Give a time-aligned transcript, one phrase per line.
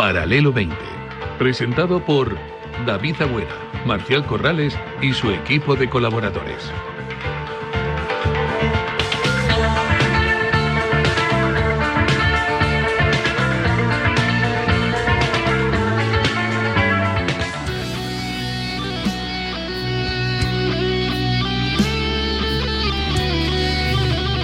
[0.00, 0.74] Paralelo 20,
[1.38, 2.34] presentado por
[2.86, 3.54] David Agüera,
[3.84, 6.72] Marcial Corrales y su equipo de colaboradores.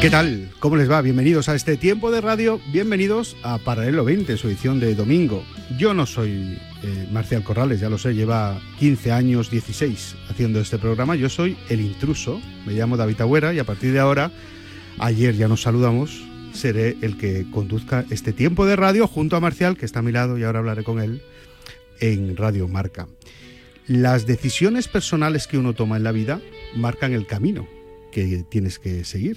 [0.03, 0.46] ¿Qué tal?
[0.59, 1.03] ¿Cómo les va?
[1.03, 5.45] Bienvenidos a este tiempo de radio, bienvenidos a Paralelo 20, su edición de domingo.
[5.77, 10.79] Yo no soy eh, Marcial Corrales, ya lo sé, lleva 15 años, 16 haciendo este
[10.79, 11.15] programa.
[11.15, 14.33] Yo soy el intruso, me llamo David Agüera y a partir de ahora,
[14.99, 19.77] ayer ya nos saludamos, seré el que conduzca este tiempo de radio junto a Marcial,
[19.77, 21.21] que está a mi lado y ahora hablaré con él
[22.01, 23.09] en Radio Marca.
[23.87, 26.41] Las decisiones personales que uno toma en la vida
[26.75, 27.69] marcan el camino
[28.11, 29.37] que tienes que seguir.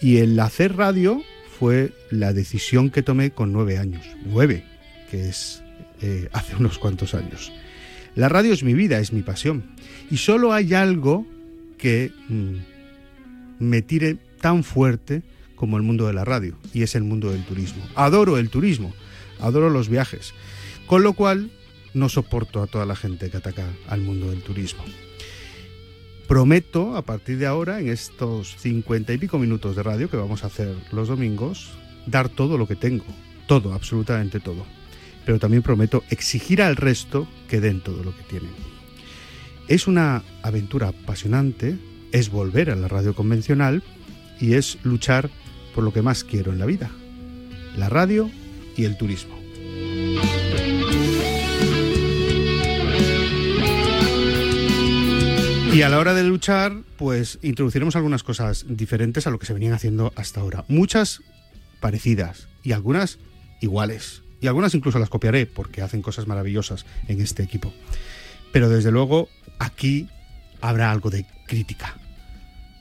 [0.00, 1.22] Y el hacer radio
[1.58, 4.04] fue la decisión que tomé con nueve años.
[4.24, 4.64] Nueve,
[5.10, 5.62] que es
[6.00, 7.52] eh, hace unos cuantos años.
[8.14, 9.64] La radio es mi vida, es mi pasión.
[10.10, 11.26] Y solo hay algo
[11.76, 12.56] que mm,
[13.58, 15.22] me tire tan fuerte
[15.54, 17.84] como el mundo de la radio, y es el mundo del turismo.
[17.96, 18.94] Adoro el turismo,
[19.40, 20.32] adoro los viajes,
[20.86, 21.50] con lo cual
[21.94, 24.84] no soporto a toda la gente que ataca al mundo del turismo.
[26.28, 30.44] Prometo a partir de ahora, en estos cincuenta y pico minutos de radio que vamos
[30.44, 31.70] a hacer los domingos,
[32.06, 33.06] dar todo lo que tengo,
[33.46, 34.66] todo, absolutamente todo.
[35.24, 38.50] Pero también prometo exigir al resto que den todo lo que tienen.
[39.68, 41.78] Es una aventura apasionante,
[42.12, 43.82] es volver a la radio convencional
[44.38, 45.30] y es luchar
[45.74, 46.90] por lo que más quiero en la vida,
[47.74, 48.30] la radio
[48.76, 49.37] y el turismo.
[55.78, 59.52] Y a la hora de luchar, pues introduciremos algunas cosas diferentes a lo que se
[59.52, 60.64] venían haciendo hasta ahora.
[60.66, 61.20] Muchas
[61.78, 63.20] parecidas y algunas
[63.60, 64.24] iguales.
[64.40, 67.72] Y algunas incluso las copiaré porque hacen cosas maravillosas en este equipo.
[68.50, 69.28] Pero desde luego
[69.60, 70.08] aquí
[70.60, 71.96] habrá algo de crítica.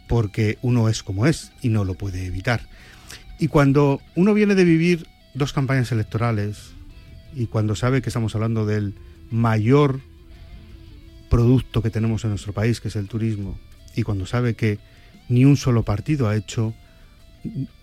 [0.08, 2.68] Porque uno es como es y no lo puede evitar.
[3.38, 6.72] Y cuando uno viene de vivir dos campañas electorales
[7.36, 8.96] y cuando sabe que estamos hablando del
[9.30, 10.00] mayor
[11.30, 13.60] producto que tenemos en nuestro país, que es el turismo,
[13.96, 14.80] y cuando sabe que
[15.30, 16.74] ni un solo partido ha hecho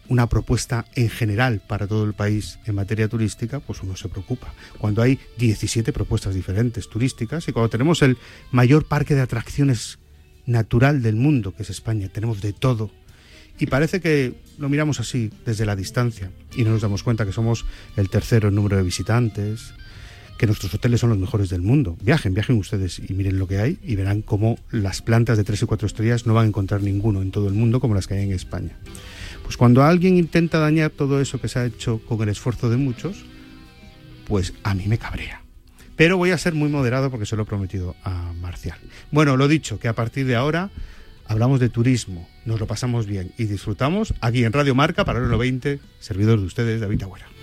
[0.09, 4.53] una propuesta en general para todo el país en materia turística, pues uno se preocupa.
[4.78, 8.19] Cuando hay 17 propuestas diferentes turísticas y cuando tenemos el
[8.50, 9.99] mayor parque de atracciones
[10.47, 12.91] natural del mundo, que es España, tenemos de todo.
[13.59, 17.32] Y parece que lo miramos así desde la distancia y no nos damos cuenta que
[17.32, 17.65] somos
[17.97, 19.75] el tercero en número de visitantes,
[20.38, 21.96] que nuestros hoteles son los mejores del mundo.
[22.02, 25.62] Viajen, viajen ustedes y miren lo que hay y verán cómo las plantas de tres
[25.62, 28.14] y cuatro estrellas no van a encontrar ninguno en todo el mundo como las que
[28.14, 28.76] hay en España.
[29.44, 32.76] Pues cuando alguien intenta dañar todo eso que se ha hecho con el esfuerzo de
[32.76, 33.24] muchos,
[34.26, 35.42] pues a mí me cabrea.
[35.96, 38.78] Pero voy a ser muy moderado porque se lo he prometido a Marcial.
[39.12, 40.70] Bueno, lo dicho, que a partir de ahora
[41.26, 45.28] hablamos de turismo, nos lo pasamos bien y disfrutamos aquí en Radio Marca, para el
[45.28, 47.33] 20, servidor de ustedes, David Agüera.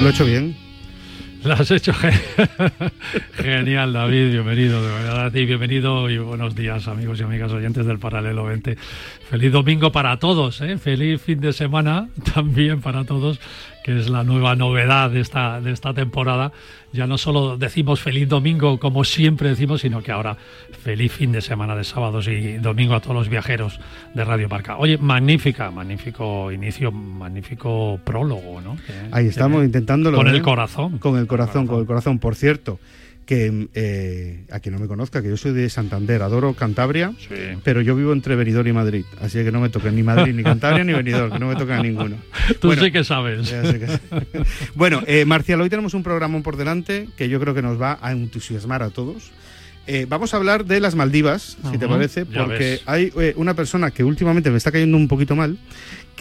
[0.00, 0.56] ¿Lo he hecho bien?
[1.44, 1.92] Lo has hecho
[3.34, 4.32] genial, David.
[4.32, 5.44] Bienvenido, de verdad ti.
[5.44, 8.76] Bienvenido y buenos días, amigos y amigas oyentes del Paralelo 20.
[9.30, 10.76] Feliz domingo para todos, ¿eh?
[10.76, 13.40] feliz fin de semana también para todos,
[13.82, 16.52] que es la nueva novedad de esta, de esta temporada.
[16.92, 20.36] Ya no solo decimos feliz domingo como siempre decimos, sino que ahora
[20.82, 23.80] feliz fin de semana de sábados y domingo a todos los viajeros
[24.14, 24.76] de Radio Marca.
[24.76, 28.76] Oye, magnífica, magnífico inicio, magnífico prólogo, ¿no?
[28.76, 30.18] Que, Ahí estamos intentándolo.
[30.18, 30.32] Con ¿eh?
[30.32, 30.98] el corazón.
[30.98, 32.18] Con el corazón, con el corazón.
[32.18, 32.78] Por cierto,
[33.26, 37.34] que eh, a quien no me conozca, que yo soy de Santander, adoro Cantabria, sí.
[37.62, 40.42] pero yo vivo entre Benidorm y Madrid, así que no me toca ni Madrid, ni
[40.42, 42.16] Cantabria, ni Benidorm, que no me toca ninguno.
[42.60, 43.50] Tú bueno, sí que sabes.
[43.50, 43.98] Que...
[44.74, 47.98] bueno, eh, Marcial, hoy tenemos un programa por delante que yo creo que nos va
[48.00, 49.32] a entusiasmar a todos.
[49.86, 53.34] Eh, vamos a hablar de las Maldivas, uh -huh, si te parece, porque hay eh,
[53.36, 55.58] una persona que últimamente me está cayendo un poquito mal,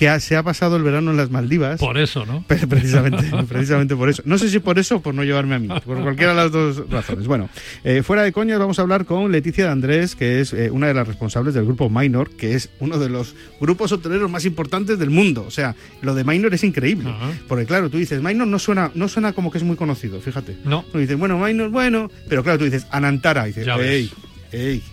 [0.03, 1.79] que se ha pasado el verano en las Maldivas.
[1.79, 2.43] Por eso, ¿no?
[2.69, 4.21] Precisamente, precisamente por eso.
[4.25, 6.51] No sé si por eso o por no llevarme a mí, por cualquiera de las
[6.51, 7.27] dos razones.
[7.27, 7.49] Bueno,
[7.83, 10.87] eh, fuera de coñas vamos a hablar con Leticia de Andrés, que es eh, una
[10.87, 14.99] de las responsables del grupo Minor, que es uno de los grupos hoteleros más importantes
[14.99, 15.45] del mundo.
[15.47, 17.13] O sea, lo de Minor es increíble.
[17.47, 20.57] Porque claro, tú dices, Minor no suena, no suena como que es muy conocido, fíjate.
[20.65, 20.83] No.
[20.91, 24.11] Tú dices, bueno, Minor, bueno, pero claro, tú dices, Anantara, y dices, ey,
[24.51, 24.83] ey.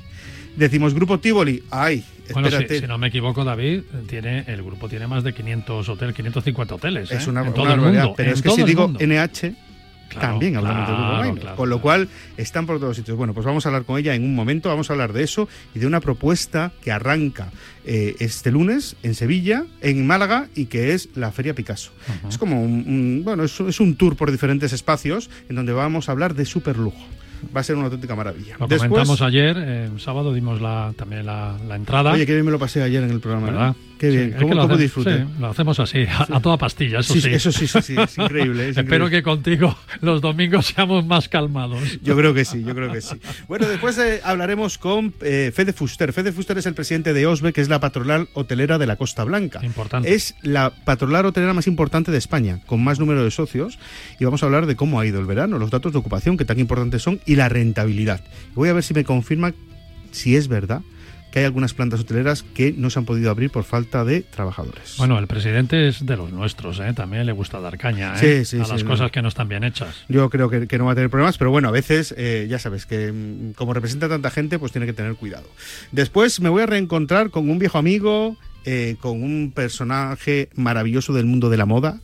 [0.57, 5.25] Decimos Grupo Tivoli, ay, bueno, si, no me equivoco, David, tiene el grupo tiene más
[5.25, 7.11] de 500 hoteles, 550 hoteles.
[7.11, 7.31] Es ¿eh?
[7.31, 8.15] una, en todo el mundo.
[8.17, 9.55] Pero es que si digo NH,
[10.19, 13.17] también hablamos de grupo con lo cual están por todos sitios.
[13.17, 15.49] Bueno, pues vamos a hablar con ella en un momento, vamos a hablar de eso
[15.75, 17.51] y de una propuesta que arranca
[17.85, 21.93] eh, este lunes en Sevilla, en Málaga y que es la Feria Picasso.
[22.29, 26.13] Es como un, bueno, es, es, un tour por diferentes espacios en donde vamos a
[26.13, 27.07] hablar de superlujo
[27.55, 28.57] va a ser una auténtica maravilla.
[28.59, 32.13] Lo comentamos ayer, eh, sábado dimos la, también la, entrada.
[32.13, 33.49] Oye, qué bien me lo pasé ayer en el programa.
[33.49, 33.51] ¿eh?
[33.51, 33.77] ¿verdad?
[34.01, 35.27] Qué bien, ¿cómo, lo, disfruté?
[35.39, 37.29] lo hacemos así, a, toda pastilla, eso sí.
[37.29, 38.71] Eso sí, sí, sí, es increíble.
[38.71, 42.01] Espero que contigo los domingos seamos más calmados.
[42.03, 43.17] Yo creo que sí, yo creo que sí.
[43.47, 46.15] Bueno, después eh, hablaremos con eh, Fede Fuster.
[46.15, 49.23] Fede Fuster es el presidente de OSBE, que es la patronal hotelera de la Costa
[49.25, 49.61] Blanca.
[49.63, 50.15] Importante.
[50.15, 53.79] Es la patronal hotelera más importante de España, con más número de socios.
[54.19, 56.47] Y vamos a hablar de cómo ha ido el verano, los datos de ocupación, que
[56.47, 58.25] tan importantes son, y la rentabilidad.
[58.57, 59.55] Voy a ver si me confirma
[60.11, 60.83] si es verdad
[61.31, 64.97] que hay algunas plantas hoteleras que no se han podido abrir por falta de trabajadores.
[64.99, 66.93] Bueno, el presidente es de los nuestros, ¿eh?
[66.93, 68.43] también le gusta dar caña ¿eh?
[68.53, 69.95] a las cosas que no están bien hechas.
[70.09, 72.85] Yo creo que, no va a tener problemas, pero bueno, a veces eh, ya sabes
[72.85, 75.49] que mm, como representa tanta gente, pues tiene que tener cuidado.
[75.93, 81.27] Después me voy a reencontrar con un viejo amigo, eh, con un personaje maravilloso del
[81.27, 82.01] mundo de la moda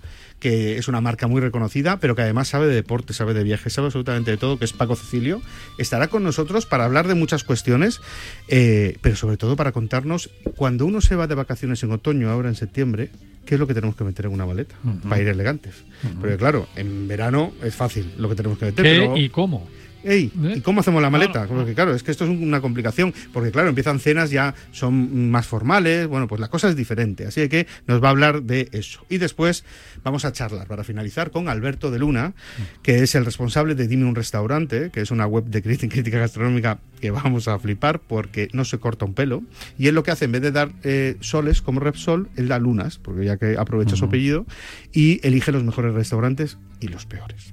[0.46, 3.72] que es una marca muy reconocida, pero que además sabe de deporte, sabe de viajes,
[3.72, 5.42] sabe absolutamente de todo, que es Paco Cecilio.
[5.76, 8.00] Estará con nosotros para hablar de muchas cuestiones,
[8.46, 12.48] eh, pero sobre todo para contarnos cuando uno se va de vacaciones en otoño, ahora
[12.48, 13.10] en septiembre,
[13.44, 14.76] qué es lo que tenemos que meter en una maleta
[15.08, 15.74] para ir elegantes.
[16.20, 18.84] Porque claro, en verano es fácil lo que tenemos que meter.
[18.84, 19.66] ¿Qué y cómo?
[20.06, 20.62] ¿Y ¿Eh?
[20.62, 21.46] cómo hacemos la maleta?
[21.46, 25.46] Porque claro, es que esto es una complicación, porque claro, empiezan cenas ya, son más
[25.46, 29.04] formales, bueno, pues la cosa es diferente, así que nos va a hablar de eso.
[29.08, 29.64] Y después
[30.04, 32.34] vamos a charlar, para finalizar, con Alberto de Luna,
[32.82, 36.78] que es el responsable de Dime un Restaurante, que es una web de crítica gastronómica
[37.00, 39.42] que vamos a flipar porque no se corta un pelo,
[39.78, 42.58] y él lo que hace, en vez de dar eh, soles como Repsol, él da
[42.58, 44.46] lunas, porque ya que aprovecha su apellido,
[44.92, 47.52] y elige los mejores restaurantes y los peores.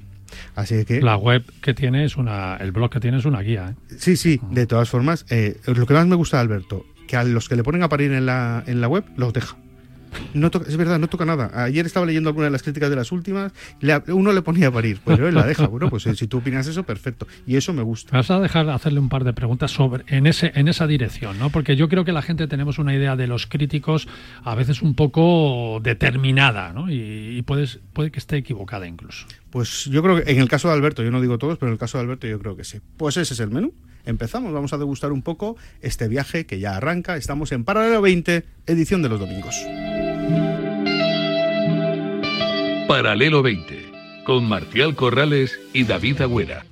[0.55, 3.73] Así que la web que tiene es una, el blog que tiene es una guía.
[3.73, 3.95] ¿eh?
[3.97, 4.39] Sí, sí.
[4.51, 7.55] De todas formas, eh, lo que más me gusta de Alberto, que a los que
[7.55, 9.57] le ponen a parir en la, en la web los deja.
[10.33, 11.51] No es verdad, no toca nada.
[11.53, 13.51] Ayer estaba leyendo algunas de las críticas de las últimas.
[14.07, 15.67] uno le ponía a parir, pero él la deja.
[15.67, 17.27] Bueno, pues eh, si tú opinas eso, perfecto.
[17.45, 18.15] Y eso me gusta.
[18.15, 21.49] Vas a dejar hacerle un par de preguntas sobre en ese en esa dirección, ¿no?
[21.49, 24.07] Porque yo creo que la gente tenemos una idea de los críticos
[24.43, 26.91] a veces un poco determinada, ¿no?
[26.91, 29.25] Y, puedes, puede que esté equivocada incluso.
[29.53, 31.73] Pues yo creo que en el caso de Alberto, yo no digo todos, pero en
[31.73, 32.79] el caso de Alberto yo creo que sí.
[32.97, 33.71] Pues ese es el menú.
[34.03, 37.17] Empezamos, vamos a degustar un poco este viaje que ya arranca.
[37.17, 39.55] Estamos en Paralelo 20, edición de los domingos.
[42.87, 46.65] Paralelo 20, con Marcial Corrales y David Agüera.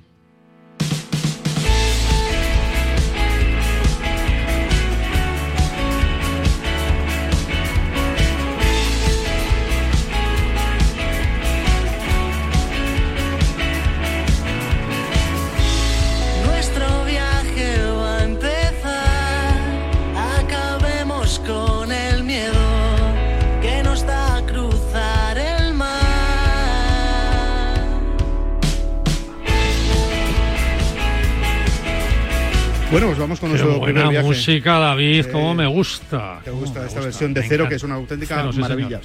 [32.92, 36.42] Bueno, pues vamos con nuestro buena primer música, David, como me gusta.
[36.44, 39.00] Te gusta esta versión de cero, que es una auténtica maravilla.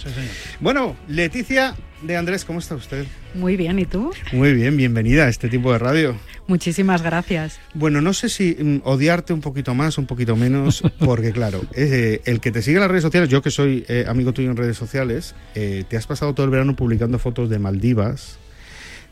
[0.60, 3.06] bueno, Leticia de Andrés, ¿cómo está usted?
[3.34, 4.12] Muy bien, ¿y tú?
[4.34, 6.18] Muy bien, bienvenida a este tipo de radio.
[6.48, 7.62] Muchísimas gracias.
[7.76, 12.20] Bueno, no sé si mm, odiarte un poquito más, un poquito menos, porque claro, eh,
[12.26, 14.58] el que te sigue en las redes sociales, yo que soy eh, amigo tuyo en
[14.58, 18.38] redes sociales, eh, te has pasado todo el verano publicando fotos de Maldivas,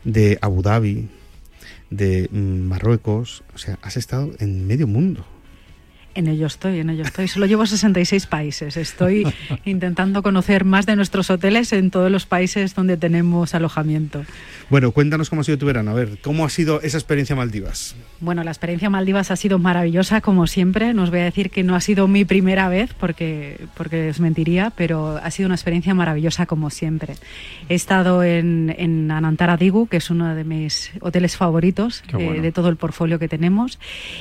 [0.04, 1.08] de Abu Dhabi,
[1.90, 5.24] de Marruecos, o sea, has estado en medio mundo.
[6.16, 7.28] En ello estoy, en ello estoy.
[7.28, 8.78] Solo llevo 66 países.
[8.78, 9.26] Estoy
[9.66, 14.24] intentando conocer más de nuestros hoteles en todos los países donde tenemos alojamiento.
[14.70, 15.90] Bueno, cuéntanos cómo ha sido tu verano.
[15.90, 17.94] A ver, ¿cómo ha sido esa experiencia Maldivas?
[18.20, 20.94] Bueno, la experiencia Maldivas ha sido maravillosa, como siempre.
[20.94, 24.18] No os voy a decir que no ha sido mi primera vez, porque, porque os
[24.18, 27.16] mentiría, pero ha sido una experiencia maravillosa, como siempre.
[27.68, 32.52] He estado en, en Anantara Digu, que es uno de mis hoteles favoritos eh, de
[32.52, 33.78] todo el portfolio que tenemos,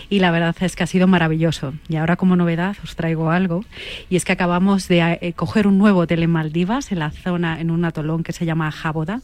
[0.09, 3.63] y la verdad es que ha sido maravilloso Y ahora como novedad os traigo algo
[4.09, 7.61] y es que acabamos de eh, coger un nuevo hotel en Maldivas, en la zona,
[7.61, 9.21] en un atolón que se llama Jaboda,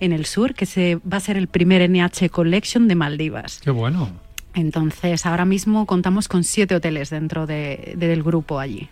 [0.00, 3.60] en el sur, que se va a ser el primer NH Collection de Maldivas.
[3.62, 4.10] Qué bueno.
[4.54, 8.88] Entonces ahora mismo contamos con siete hoteles dentro de, del grupo allí.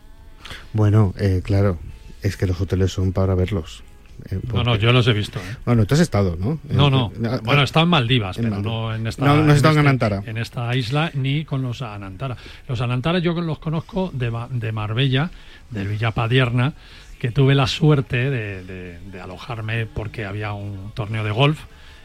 [0.73, 1.79] Bueno, eh, claro,
[2.23, 3.83] es que los hoteles son para verlos.
[4.31, 5.39] Eh, no, no, yo los he visto.
[5.39, 5.57] ¿eh?
[5.65, 6.59] Bueno, tú has estado, ¿no?
[6.69, 7.13] No, no.
[7.15, 9.25] Eh, bueno, he estado en Maldivas, pero no en esta.
[9.25, 10.23] No, no has estado en, este- Anantara.
[10.27, 12.37] En esta isla ni con los Anantara.
[12.69, 15.31] Los Anantara yo los conozco de, de Marbella,
[15.71, 16.73] del Villapadierna,
[17.19, 21.61] que tuve la suerte de, de alojarme porque había un torneo de golf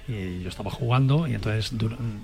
[0.08, 1.74] y yo estaba jugando y entonces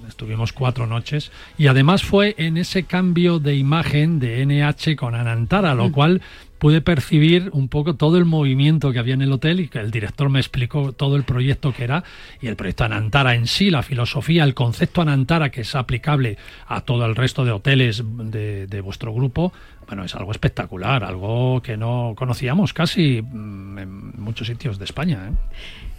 [0.08, 5.74] estuvimos cuatro noches y además fue en ese cambio de imagen de NH con Anantara,
[5.74, 5.92] lo mm.
[5.92, 6.22] cual
[6.60, 9.92] pude percibir un poco todo el movimiento que había en el hotel y que el
[9.92, 12.04] director me explicó todo el proyecto que era.
[12.42, 16.38] Y el proyecto Anantara en sí, la filosofía, el concepto Anantara que es aplicable
[16.68, 19.54] a todo el resto de hoteles de, de vuestro grupo,
[19.88, 25.30] bueno, es algo espectacular, algo que no conocíamos casi mm, en muchos sitios de España.
[25.30, 25.34] ¿eh?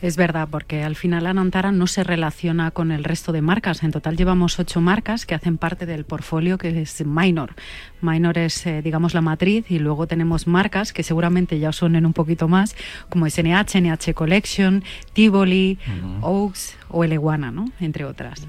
[0.02, 3.83] Es verdad, porque al final Anantara no se relaciona con el resto de marcas.
[3.83, 7.54] En total llevamos ocho marcas que hacen parte del portfolio que es Minor.
[8.02, 12.04] Minor es, eh, digamos, la matriz y luego tenemos marcas que seguramente ya os suenen
[12.07, 12.76] un poquito más,
[13.09, 15.78] como SNH, NH Collection, Tivoli,
[16.21, 17.73] Oaks o Eleguana, ¿no?
[17.80, 18.47] Entre otras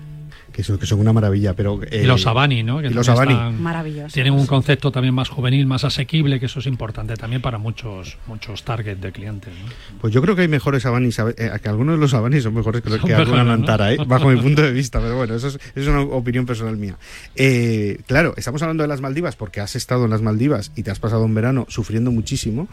[0.51, 1.53] que son, que son una maravilla.
[1.53, 2.81] Pero, y los eh, Avani, ¿no?
[2.81, 3.57] Que los Avani.
[3.57, 4.13] Maravillosos.
[4.13, 8.17] Tienen un concepto también más juvenil, más asequible, que eso es importante también para muchos
[8.27, 9.53] muchos targets de clientes.
[10.01, 12.81] Pues yo creo que hay mejores Avani, eh, que algunos de los Avani son mejores
[12.81, 13.97] que, que alguna Nantara, ¿eh?
[14.05, 16.97] bajo mi punto de vista, pero bueno, eso es, una opinión personal mía.
[17.35, 20.91] Eh, claro, estamos hablando de las Maldivas porque has estado en las Maldivas y te
[20.91, 22.67] has pasado un verano sufriendo muchísimo,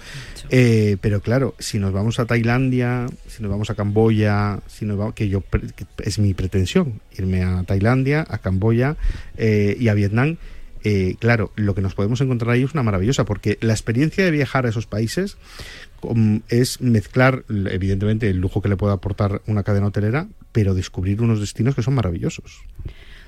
[0.51, 5.15] pero claro, si nos vamos a Tailandia, si nos vamos a Camboya, si nos vamos,
[5.15, 5.43] que yo
[5.99, 8.97] es mi pretensión irme a Tailandia, a Camboya
[9.37, 10.37] eh, y a Vietnam.
[10.85, 14.31] Eh, claro, lo que nos podemos encontrar ahí es una maravillosa, porque la experiencia de
[14.31, 15.37] viajar a esos países
[16.49, 21.41] es mezclar, evidentemente, el lujo que le puede aportar una cadena hotelera, pero descubrir unos
[21.41, 22.63] destinos que son maravillosos.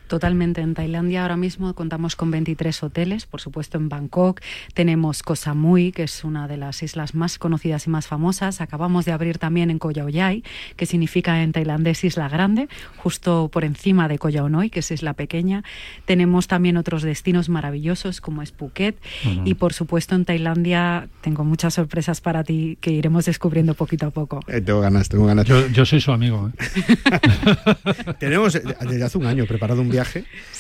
[0.09, 0.63] Totalmente.
[0.63, 4.41] En Tailandia ahora mismo contamos con 23 hoteles, por supuesto en Bangkok.
[4.73, 8.63] Tenemos Koh Samui, que es una de las islas más conocidas y más famosas.
[8.63, 10.43] Acabamos de abrir también en Koh Yai,
[10.77, 15.13] que significa en tailandés Isla Grande, justo por encima de Koh Noi, que es Isla
[15.13, 15.63] Pequeña.
[16.07, 18.97] Tenemos también otros destinos maravillosos como es Phuket.
[19.45, 24.11] Y por supuesto en Tailandia tengo muchas sorpresas para ti que iremos descubriendo poquito a
[24.11, 24.41] poco.
[24.49, 25.45] Eh, tengo ganas, tengo ganas.
[25.47, 26.51] Yo, soy su amigo.
[26.59, 28.15] ¿eh?
[28.19, 29.98] Tenemos eh, desde hace un año preparado un viaje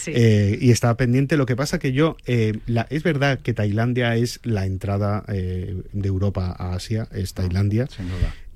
[0.07, 1.37] eh, y estaba pendiente.
[1.37, 5.83] Lo que pasa que yo, eh, la, es verdad que Tailandia es la entrada eh,
[5.93, 7.89] de Europa a Asia, es Tailandia.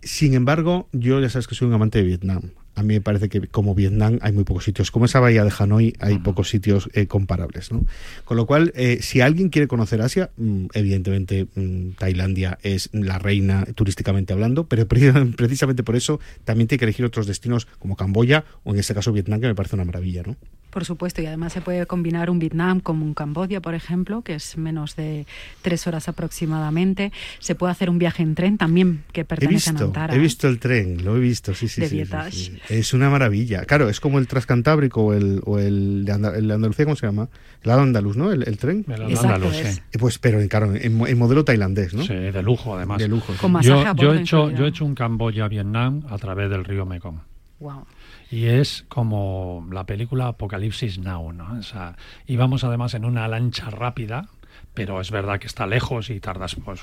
[0.02, 2.50] Sin embargo, yo ya sabes que soy un amante de Vietnam.
[2.74, 4.90] A mí me parece que como Vietnam hay muy pocos sitios.
[4.90, 7.70] Como esa bahía de Hanoi hay pocos sitios comparables.
[7.70, 7.84] ¿no?
[8.24, 13.66] Con lo cual, si alguien quiere conocer Asia, mm, evidentemente mm, Tailandia es la reina
[13.74, 14.88] turísticamente hablando, pero
[15.36, 19.12] precisamente por eso también tiene que elegir otros destinos como Camboya o en este caso
[19.12, 20.22] Vietnam, que me parece una maravilla.
[20.26, 20.36] ¿no?
[20.72, 24.36] Por supuesto, y además se puede combinar un Vietnam con un Camboya, por ejemplo, que
[24.36, 25.26] es menos de
[25.60, 27.12] tres horas aproximadamente.
[27.40, 30.14] Se puede hacer un viaje en tren también que pertenece a Nantara.
[30.14, 31.86] He visto el tren, lo he visto, sí, sí.
[31.86, 33.66] sí, Es una maravilla.
[33.66, 37.28] Claro, es como el Transcantábrico o el, o el, de Andalucía, ¿cómo se llama?
[37.62, 38.32] El lado andaluz, ¿no?
[38.32, 38.86] El, tren.
[38.88, 39.78] El andaluz, sí.
[39.92, 42.02] Eh, pues, pero claro, en, modelo tailandés, ¿no?
[42.02, 42.98] Sí, de lujo, además.
[42.98, 43.34] De lujo.
[43.60, 47.20] yo, yo, he hecho, yo he hecho un Camboya-Vietnam a través del río Mekong.
[47.60, 47.84] Wow
[48.32, 51.52] y es como la película Apocalipsis Now, ¿no?
[51.58, 51.96] O sea,
[52.26, 54.28] íbamos además en una lancha rápida,
[54.72, 56.82] pero es verdad que está lejos y tardas, pues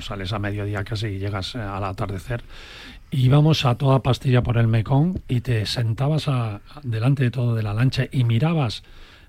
[0.00, 2.44] sales a mediodía casi y llegas eh, al atardecer.
[3.10, 6.28] Íbamos a toda pastilla por el Mekong y te sentabas
[6.82, 8.82] delante de todo de la lancha y mirabas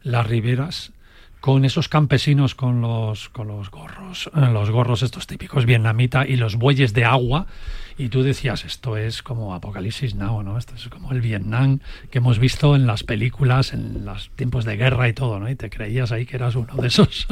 [0.03, 0.91] las riberas
[1.39, 6.35] con esos campesinos con los con los gorros, eh, los gorros estos típicos vietnamita y
[6.35, 7.47] los bueyes de agua
[7.97, 10.57] y tú decías, esto es como Apocalipsis Now, ¿no?
[10.57, 14.77] Esto es como el Vietnam que hemos visto en las películas, en los tiempos de
[14.77, 15.49] guerra y todo, ¿no?
[15.49, 17.27] Y te creías ahí que eras uno de esos,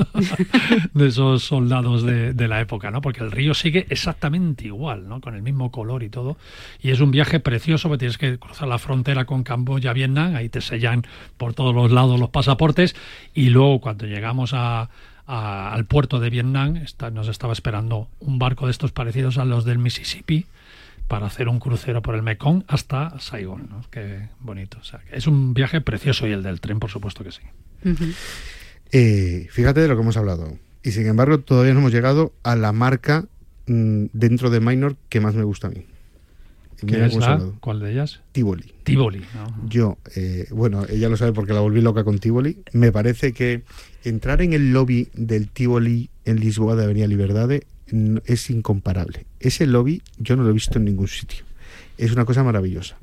[0.93, 3.01] de esos soldados de, de, la época, ¿no?
[3.01, 5.21] Porque el río sigue exactamente igual, ¿no?
[5.21, 6.37] Con el mismo color y todo.
[6.81, 10.49] Y es un viaje precioso, porque tienes que cruzar la frontera con Camboya, Vietnam, ahí
[10.49, 11.03] te sellan
[11.37, 12.95] por todos los lados los pasaportes,
[13.33, 14.89] y luego cuando llegamos a
[15.31, 16.83] al puerto de Vietnam,
[17.13, 20.45] nos estaba esperando un barco de estos parecidos a los del Mississippi
[21.07, 23.69] para hacer un crucero por el Mekong hasta Saigón.
[23.69, 23.81] ¿no?
[23.89, 24.79] Qué bonito.
[25.09, 27.41] es un viaje precioso y el del tren, por supuesto que sí.
[28.91, 30.57] Eh, fíjate de lo que hemos hablado.
[30.83, 33.25] Y sin embargo, todavía no hemos llegado a la marca
[33.67, 35.85] mm, dentro de Minor que más me gusta a mí.
[36.85, 37.41] ¿Qué es la?
[37.59, 38.21] ¿Cuál de ellas?
[38.31, 38.73] Tivoli.
[38.83, 39.21] Tivoli.
[39.67, 42.57] Yo, eh, bueno, ella lo sabe porque la volví loca con Tivoli.
[42.73, 43.63] Me parece que
[44.03, 47.65] entrar en el lobby del Tivoli en Lisboa de Avenida Liberdade
[48.25, 49.25] es incomparable.
[49.39, 51.43] Ese lobby yo no lo he visto en ningún sitio.
[51.97, 52.97] Es una cosa maravillosa.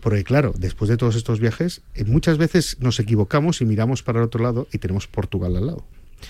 [0.00, 4.20] Porque claro, después de todos estos viajes, eh, muchas veces nos equivocamos y miramos para
[4.20, 5.84] el otro lado y tenemos Portugal al lado.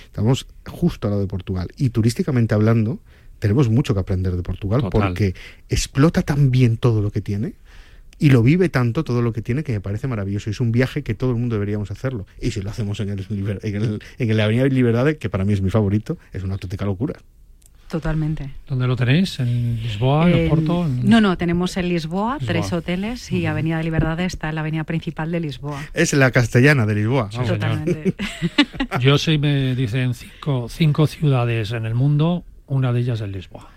[0.06, 1.68] Estamos justo al lado de Portugal.
[1.76, 2.98] Y turísticamente hablando,
[3.44, 5.34] tenemos mucho que aprender de Portugal porque
[5.68, 7.52] explota tan bien todo lo que tiene
[8.18, 10.48] y lo vive tanto todo lo que tiene que me parece maravilloso.
[10.48, 12.26] Es un viaje que todo el mundo deberíamos hacerlo.
[12.40, 15.52] Y si lo hacemos en el, en el, en el Avenida Libertad, que para mí
[15.52, 17.16] es mi favorito, es una auténtica locura.
[17.90, 18.50] Totalmente.
[18.66, 19.38] ¿Dónde lo tenéis?
[19.40, 20.88] ¿En Lisboa, en Porto?
[20.88, 24.84] No, no, tenemos en Lisboa, tres hoteles y Avenida de Libertad está en la avenida
[24.84, 25.82] principal de Lisboa.
[25.92, 27.28] Es la castellana de Lisboa.
[27.28, 28.14] Totalmente.
[29.00, 33.70] Yo sí me dicen cinco, cinco ciudades en el mundo, una de ellas es Lisboa,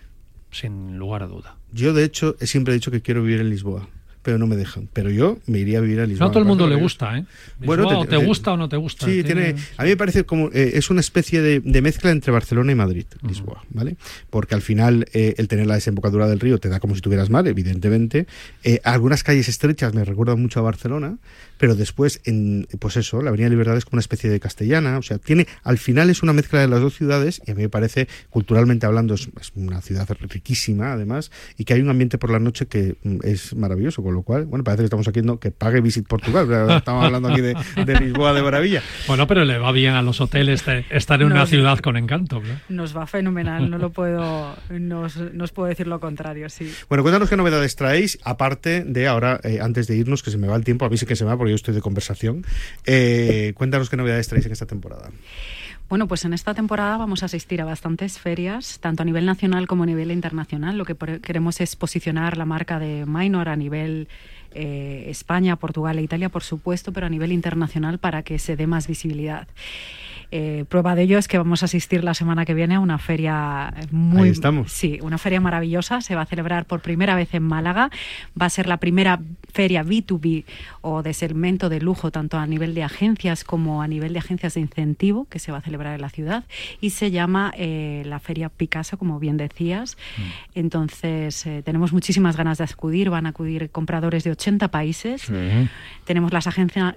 [0.52, 1.58] sin lugar a duda.
[1.72, 3.88] Yo, de hecho, siempre he dicho que quiero vivir en Lisboa
[4.28, 4.90] pero no me dejan.
[4.92, 6.26] Pero yo me iría a vivir a Lisboa.
[6.26, 7.24] No a todo el mundo le gusta, ¿eh?
[7.60, 9.06] bueno, te, gusta o no te gusta.
[9.06, 12.74] Sí, tiene, a mí me parece como eh, es una especie de, mezcla entre Barcelona
[12.74, 13.96] y Madrid, Lisboa, ¿vale?
[14.30, 17.30] Porque al final eh, el tener la desembocadura del río te da como si tuvieras
[17.30, 18.28] mar, evidentemente.
[18.66, 21.20] Eh, algunas calles estrechas me recuerdan mucho a Barcelona,
[21.58, 25.04] pero después en pues eso, la Avenida Libertad es como una especie de castellana, o
[25.04, 27.70] sea, tiene al final es una mezcla de las dos ciudades y a mí me
[27.70, 32.40] parece culturalmente hablando es, una ciudad riquísima además y que hay un ambiente por la
[32.40, 35.82] noche que mm, es maravilloso, con lo cual, bueno, parece que estamos aquí que pague
[35.82, 36.48] Visit Portugal,
[36.78, 37.56] estamos hablando aquí de,
[38.00, 38.82] Lisboa de maravilla.
[39.08, 42.42] Bueno, pero le va bien a los hoteles estar en una ciudad con encanto.
[42.70, 46.74] Nos va fenomenal, no lo puedo, no os, puedo decir lo contrario, sí.
[46.90, 50.48] Bueno, cuéntanos qué novedades traéis, aparte de ahora, eh, antes de irnos, que se me
[50.48, 52.46] va el tiempo, a mí sí que se me va porque yo estoy de conversación.
[52.86, 55.10] Eh, cuéntanos qué novedades traéis en esta temporada.
[55.90, 59.68] Bueno, pues en esta temporada vamos a asistir a bastantes ferias, tanto a nivel nacional
[59.68, 60.78] como a nivel internacional.
[60.78, 64.10] Lo que queremos es posicionar la marca de Minor a nivel
[64.52, 68.68] eh, España, Portugal e Italia, por supuesto, pero a nivel internacional para que se dé
[68.68, 69.48] más visibilidad.
[70.32, 72.98] Eh, prueba de ello es que vamos a asistir la semana que viene a una
[72.98, 74.30] feria muy...
[74.30, 74.72] estamos.
[74.72, 76.02] Sí, una feria maravillosa.
[76.02, 77.90] Se va a celebrar por primera vez en Málaga.
[78.40, 79.20] Va a ser la primera
[79.54, 80.46] feria B2B
[80.82, 84.56] o de segmento de lujo, tanto a nivel de agencias como a nivel de agencias
[84.56, 86.44] de incentivo, que se va a celebrar en la ciudad.
[86.82, 89.98] Y se llama eh, la Feria Picasso, como bien decías.
[90.18, 90.22] Mm.
[90.56, 93.10] Entonces, eh, tenemos muchísimas ganas de acudir.
[93.10, 95.32] Van a acudir compradores de 80 países.
[96.06, 96.48] Tenemos las,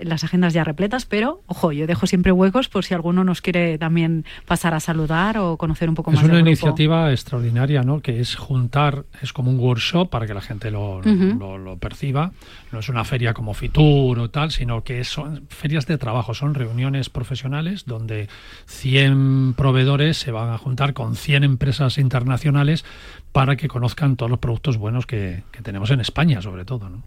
[0.00, 3.78] las agendas ya repletas, pero, ojo, yo dejo siempre huecos por si alguno nos quiere
[3.78, 6.22] también pasar a saludar o conocer un poco más.
[6.22, 8.00] Es una iniciativa extraordinaria, ¿no?
[8.00, 12.32] Que es juntar, es como un workshop para que la gente lo, lo, perciba.
[12.72, 16.54] No es una feria como Fitur o tal, sino que son ferias de trabajo, son
[16.54, 18.28] reuniones profesionales donde
[18.66, 22.84] 100 proveedores se van a juntar con 100 empresas internacionales
[23.32, 27.02] para que conozcan todos los productos buenos que, que tenemos en España, sobre todo, ¿no?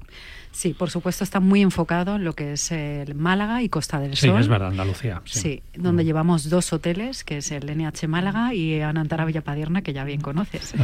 [0.54, 4.16] Sí, por supuesto está muy enfocado en lo que es el Málaga y Costa del
[4.16, 4.30] Sol.
[4.30, 5.22] Sí, es verdad, Andalucía.
[5.26, 6.06] Sí, donde mm.
[6.06, 10.76] llevamos dos hoteles, que es el NH Málaga y Anantara Villapadierna, que ya bien conoces.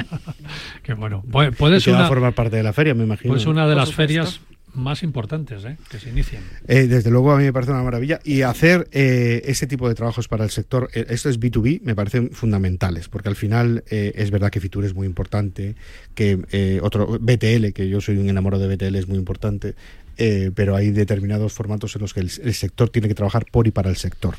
[0.82, 1.22] Qué bueno.
[1.22, 3.32] Puede ser una, formar parte de la feria, me imagino.
[3.32, 4.40] Pues una de las ferias
[4.74, 5.76] más importantes ¿eh?
[5.90, 6.42] que se inicien.
[6.66, 9.94] Eh, desde luego a mí me parece una maravilla y hacer eh, ese tipo de
[9.94, 14.50] trabajos para el sector, esto es B2B, me parecen fundamentales porque al final es verdad
[14.50, 15.74] que Fitur es muy importante,
[16.14, 19.74] que otro BTL, que yo soy un enamorado de BTL, es muy importante,
[20.22, 23.70] eh, pero hay determinados formatos en los que el, sector tiene que trabajar por y
[23.70, 24.36] para el sector.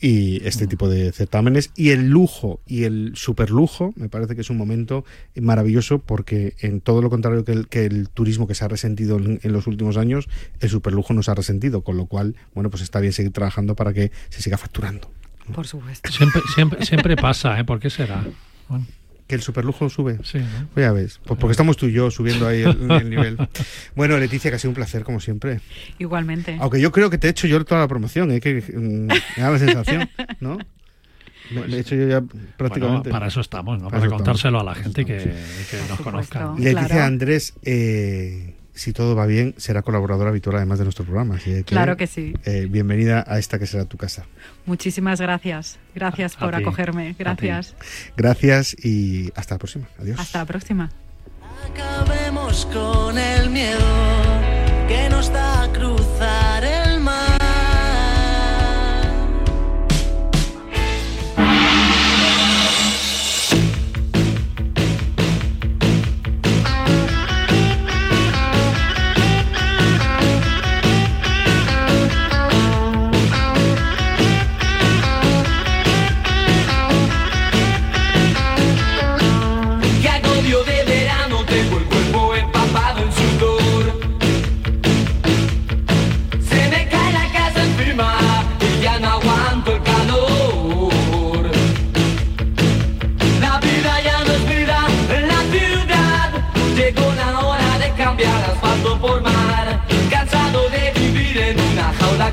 [0.00, 4.50] Y este tipo de certámenes y el lujo y el superlujo me parece que es
[4.50, 9.18] un momento maravilloso porque en todo lo contrario que el, turismo que se ha resentido
[9.18, 10.28] en, los últimos años,
[10.60, 13.74] el superlujo no se ha resentido, con lo cual, bueno, pues está bien seguir trabajando
[13.74, 15.10] para que se siga facturando.
[15.52, 16.12] Por supuesto.
[16.12, 17.64] Siempre, siempre, siempre pasa, ¿eh?
[17.64, 18.24] ¿Por qué será?
[18.68, 18.86] Bueno
[19.26, 20.18] que el superlujo sube.
[20.22, 20.38] Sí,
[20.74, 23.36] pues ya ves, pues porque estamos tú y yo subiendo ahí el, nivel.
[23.94, 25.60] Bueno, Leticia, que ha sido un placer, como siempre.
[25.98, 26.56] Igualmente.
[26.60, 28.40] Aunque yo creo que te he hecho yo toda la promoción, ¿eh?
[28.40, 30.10] que mm, me da la sensación,
[30.40, 30.58] ¿no?
[31.50, 32.22] Le he hecho yo ya
[32.56, 33.10] prácticamente.
[33.10, 33.90] para eso estamos, ¿no?
[33.90, 36.54] Para, contárselo a la gente que, que nos conozca.
[36.56, 41.38] Leticia Andrés, eh, si todo va bien, será colaboradora habitual además de nuestro programa.
[41.64, 42.34] claro que sí.
[42.44, 44.26] Eh, bienvenida a esta que será tu casa.
[44.66, 45.78] Muchísimas gracias.
[45.94, 47.14] Gracias por acogerme.
[47.18, 47.74] Gracias.
[48.16, 49.86] Gracias y hasta la próxima.
[49.98, 50.18] Adiós.
[50.18, 50.90] Hasta la próxima.
[51.72, 53.78] Acabemos con el miedo
[54.88, 56.43] que nos da cruzar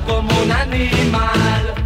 [0.06, 1.82] como un animal.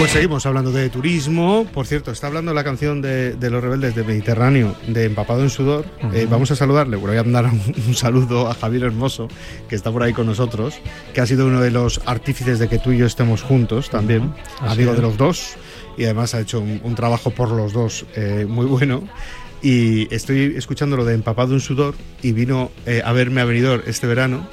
[0.00, 1.66] Pues seguimos hablando de turismo.
[1.74, 5.84] Por cierto, está hablando la canción de, los rebeldes del Mediterráneo, de Empapado en Sudor.
[6.14, 6.96] Eh, vamos a saludarle.
[6.96, 7.50] Voy a mandar
[7.86, 9.28] un, saludo a Javier Hermoso,
[9.68, 10.80] que está por ahí con nosotros,
[11.12, 14.32] que ha sido uno de los artífices de que tú y yo estemos juntos también,
[14.60, 15.56] amigo de los dos.
[15.98, 19.02] Y además ha hecho un, trabajo por los dos eh, muy bueno.
[19.62, 23.84] Y estoy escuchando lo de Empapado en Sudor y vino eh, a verme a venidor
[23.86, 24.48] este verano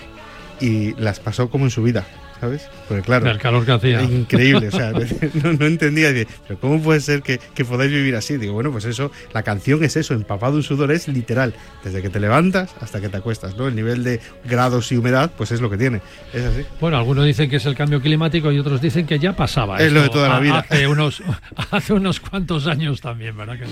[0.60, 2.06] y las pasó como en su vida.
[2.40, 2.68] ¿Sabes?
[2.88, 4.02] Porque claro, el calor que hacía.
[4.04, 4.92] Increíble, o sea,
[5.34, 6.10] no, entendía,
[6.48, 8.38] pero ¿cómo puede ser que, que, podáis vivir así?
[8.38, 12.10] Digo, bueno, pues eso, la canción es eso, empapado en sudor es literal, desde que
[12.10, 13.68] te levantas hasta que te acuestas, ¿no?
[13.68, 16.02] El nivel de grados y humedad, pues es lo que tiene,
[16.34, 16.66] es así.
[16.80, 19.78] Bueno, algunos dicen que es el cambio climático y otros dicen que ya pasaba.
[19.80, 20.60] Es lo de toda la vida.
[20.60, 21.22] Hace unos,
[21.72, 23.72] hace unos cuantos años también, ¿verdad que sí?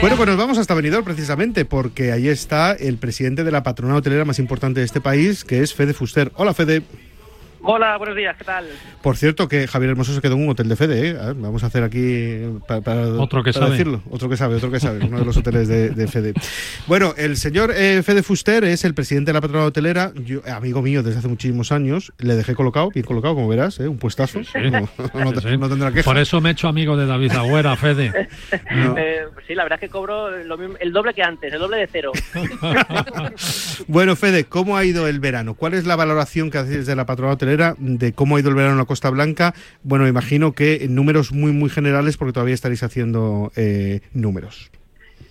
[0.00, 3.96] Bueno, pues nos vamos hasta Benidorm precisamente, porque ahí está el presidente de la patronal
[3.96, 6.32] hotelera más importante de este país, que es Fede Fuster.
[6.42, 6.82] Hola, Fede.
[7.64, 8.66] Hola, buenos días, ¿qué tal?
[9.02, 11.16] Por cierto, que Javier Hermoso se quedó en un hotel de Fede, ¿eh?
[11.36, 13.70] vamos a hacer aquí para, otro que sabe.
[13.70, 16.34] decirlo, otro que sabe, otro que sabe, uno de los hoteles de, Fede.
[16.88, 20.82] Bueno, el señor eh, Fede Fuster es el presidente de la patronal hotelera, yo, amigo
[20.82, 23.86] mío desde hace muchísimos años, le dejé colocado, bien colocado, como verás, ¿eh?
[23.86, 24.40] un puestazo,
[25.14, 26.02] no, tendrá que.
[26.02, 28.28] Por eso me he hecho amigo de David Agüera, Fede.
[28.94, 32.12] Eh, sí, la verdad es que cobro el doble que antes, el doble de cero.
[33.86, 35.54] bueno, Fede, ¿cómo ha ido el verano?
[35.54, 37.51] ¿Cuál es la valoración que hacéis de la patronal hotelera?
[37.56, 39.54] De cómo ha ido el verano en la Costa Blanca.
[39.82, 44.70] Bueno, imagino que en números muy, muy generales, porque todavía estaréis haciendo eh, números.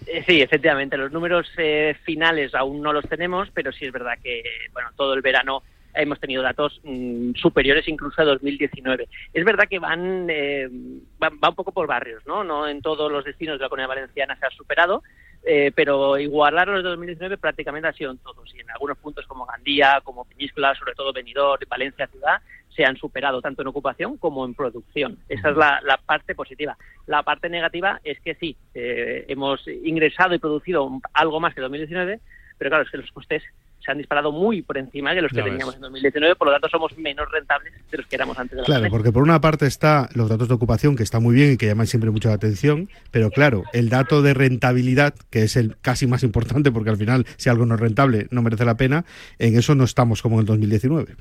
[0.07, 4.17] Eh, sí, efectivamente, los números eh, finales aún no los tenemos, pero sí es verdad
[4.21, 9.07] que bueno, todo el verano hemos tenido datos mm, superiores incluso a 2019.
[9.33, 12.43] Es verdad que van, va, un poco por barrios, ¿no?
[12.43, 15.03] No en todos los destinos de la Comunidad Valenciana se ha superado,
[15.43, 19.25] eh, pero igualar los de 2019 prácticamente ha sido en todos y en algunos puntos
[19.25, 22.41] como Gandía, como Peñíscola, sobre todo Benidorm, Valencia ciudad,
[22.75, 25.17] se han superado tanto en ocupación como en producción.
[25.27, 26.77] Esa es la, parte positiva.
[27.07, 32.19] La parte negativa es que sí, eh, hemos ingresado y producido algo más que 2019,
[32.61, 33.41] pero claro, es que los costes
[33.83, 36.69] se han disparado muy por encima de los que teníamos en 2019, por lo tanto
[36.69, 39.65] somos menos rentables de los que éramos antes de la Claro, porque por una parte
[39.65, 42.35] está los datos de ocupación, que está muy bien y que llaman siempre mucho la
[42.35, 46.97] atención, pero claro, el dato de rentabilidad, que es el casi más importante, porque al
[46.97, 49.05] final si algo no es rentable no merece la pena,
[49.39, 51.15] en eso no estamos como en el 2019.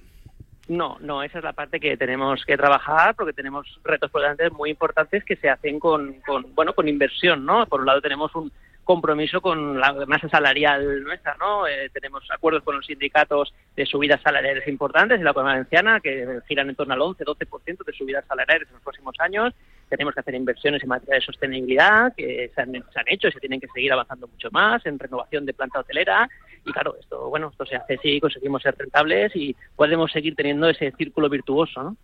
[0.68, 4.50] No, no, esa es la parte que tenemos que trabajar porque tenemos retos por delante
[4.50, 7.64] muy importantes que se hacen con, con, bueno, con inversión, ¿no?
[7.64, 8.52] Por un lado tenemos un
[8.90, 11.64] compromiso con la masa salarial nuestra, ¿no?
[11.68, 16.40] Eh, tenemos acuerdos con los sindicatos de subidas salariales importantes en la Comunidad Valenciana que
[16.48, 19.54] giran en torno al 11-12% de subidas salariales en los próximos años.
[19.88, 22.74] Tenemos que hacer inversiones en materia de sostenibilidad que se han,
[23.06, 26.28] hecho y se tienen que seguir avanzando mucho más en renovación de planta hotelera.
[26.66, 30.68] Y claro, esto, bueno, esto se hace si conseguimos ser rentables y podemos seguir teniendo
[30.68, 31.96] ese círculo virtuoso, ¿no?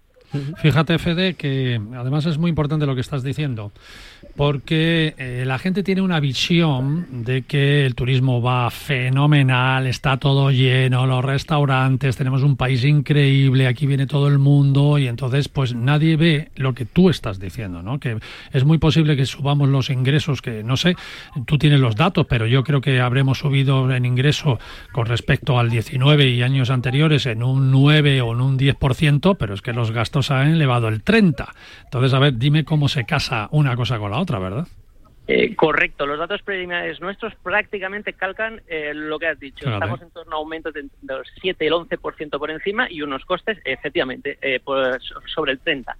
[0.58, 3.72] Fíjate, Fede, que además es muy importante lo que estás diciendo,
[4.34, 10.50] porque eh, la gente tiene una visión de que el turismo va fenomenal, está todo
[10.50, 15.74] lleno, los restaurantes, tenemos un país increíble, aquí viene todo el mundo y entonces pues
[15.74, 17.98] nadie ve lo que tú estás diciendo, ¿no?
[17.98, 18.18] Que
[18.52, 20.96] es muy posible que subamos los ingresos, que no sé,
[21.46, 24.58] tú tienes los datos, pero yo creo que habremos subido en ingreso
[24.92, 29.54] con respecto al 19 y años anteriores en un 9 o en un 10%, pero
[29.54, 31.48] es que los gastos han elevado el 30.
[31.84, 34.66] Entonces, a ver, dime cómo se casa una cosa con la otra, ¿verdad?
[35.28, 39.68] Eh, correcto, los datos preliminares nuestros prácticamente calcan eh, lo que has dicho.
[39.68, 43.24] Estamos en torno a aumentos de, los 7 y el 11% por encima y unos
[43.24, 44.60] costes, efectivamente, eh,
[45.34, 45.94] sobre el 30%.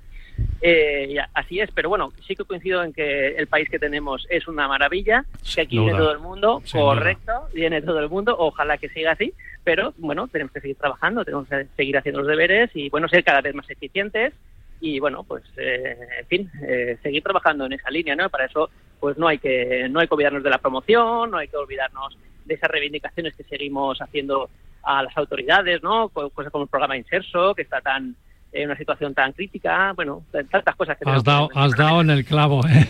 [1.34, 4.68] Así es, pero bueno, sí que coincido en que el país que tenemos es una
[4.68, 9.12] maravilla, que aquí viene todo el mundo, correcto, viene todo el mundo, ojalá que siga
[9.12, 9.32] así,
[9.64, 13.24] pero bueno, tenemos que seguir trabajando, tenemos que seguir haciendo los deberes y bueno, ser
[13.24, 14.32] cada vez más eficientes
[14.80, 18.28] y bueno, pues eh, en fin, eh, seguir trabajando en esa línea, ¿no?
[18.28, 18.70] Para eso
[19.00, 22.16] pues no hay que no hay que olvidarnos de la promoción, no hay que olvidarnos
[22.44, 24.48] de esas reivindicaciones que seguimos haciendo
[24.82, 26.08] a las autoridades, ¿no?
[26.10, 28.14] Cosas como el programa Inserso, que está tan
[28.52, 32.24] en una situación tan crítica, bueno, tantas cosas que has dado, has dado en el
[32.24, 32.86] clavo, ¿eh?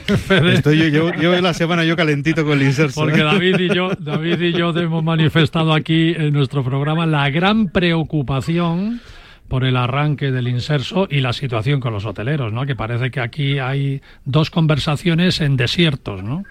[0.53, 3.01] Estoy yo, yo, la semana yo calentito con el inserso.
[3.01, 3.25] Porque ¿eh?
[3.25, 9.01] David y yo, David y yo hemos manifestado aquí en nuestro programa la gran preocupación
[9.49, 12.67] por el arranque del inserso y la situación con los hoteleros, ¿no?
[12.67, 16.45] Que parece que aquí hay dos conversaciones en desiertos, ¿no?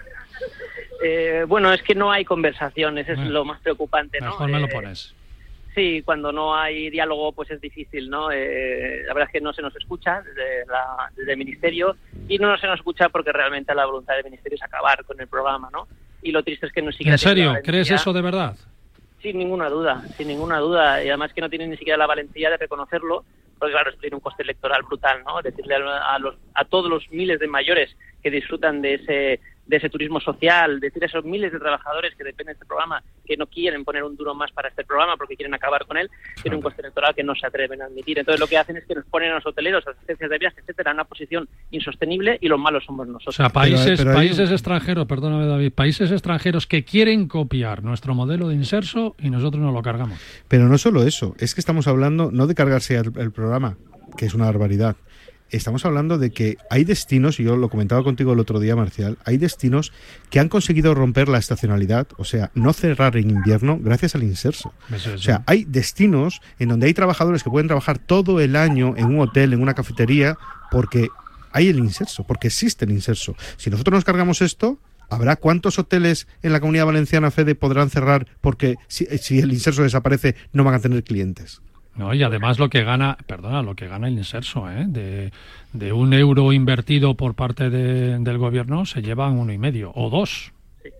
[1.02, 4.26] Eh, bueno, es que no hay conversaciones, es lo más preocupante, ¿no?
[4.26, 5.14] Mejor me lo pones.
[5.76, 8.32] Sí, cuando no hay diálogo pues es difícil, ¿no?
[8.32, 10.64] Eh, la verdad es que no se nos escucha desde,
[11.14, 14.62] desde, el Ministerio y no se nos escucha porque realmente la voluntad del Ministerio es
[14.62, 15.86] acabar con el programa, ¿no?
[16.22, 17.12] Y lo triste es que no siquiera...
[17.12, 17.54] ¿En serio?
[17.62, 18.56] ¿Crees eso de verdad?
[19.20, 21.04] Sin ninguna duda, sin ninguna duda.
[21.04, 23.26] Y además que no tienen ni siquiera la valentía de reconocerlo,
[23.58, 25.42] porque claro, esto tiene un coste electoral brutal, ¿no?
[25.42, 29.90] Decirle a, los, a todos los miles de mayores que disfrutan de ese de ese
[29.90, 33.46] turismo social, decir a esos miles de trabajadores que dependen de este programa que no
[33.46, 36.08] quieren poner un duro más para este programa porque quieren acabar con él,
[36.40, 38.18] tiene un coste electoral que no se atreven a admitir.
[38.18, 40.38] Entonces lo que hacen es que nos ponen a los hoteleros, a las agencias de
[40.38, 43.34] viajes, etcétera, en una posición insostenible y los malos somos nosotros.
[43.34, 48.54] O sea, países, países extranjeros, perdóname David, países extranjeros que quieren copiar nuestro modelo de
[48.54, 50.20] inserso y nosotros no lo cargamos.
[50.48, 53.76] Pero no solo eso, es que estamos hablando no de cargarse el programa,
[54.16, 54.96] que es una barbaridad,
[55.50, 59.18] estamos hablando de que hay destinos, y yo lo comentaba contigo el otro día, Marcial,
[59.24, 59.92] hay destinos
[60.30, 64.72] que han conseguido romper la estacionalidad, o sea, no cerrar en invierno gracias al inserso.
[65.14, 69.06] O sea, hay destinos en donde hay trabajadores que pueden trabajar todo el año en
[69.06, 70.36] un hotel, en una cafetería,
[70.70, 71.08] porque
[71.52, 73.36] hay el inserso, porque existe el inserso.
[73.56, 74.78] Si nosotros nos cargamos esto,
[75.08, 79.84] ¿Habrá cuántos hoteles en la comunidad valenciana, Fede, podrán cerrar porque si, si el inserso
[79.84, 81.60] desaparece no van a tener clientes?
[81.96, 84.84] No, y además lo que gana, perdona, lo que gana el inserso, ¿eh?
[84.86, 85.32] de,
[85.72, 90.10] de un euro invertido por parte de, del gobierno se llevan uno y medio o
[90.10, 90.52] dos.
[90.82, 90.90] Sí.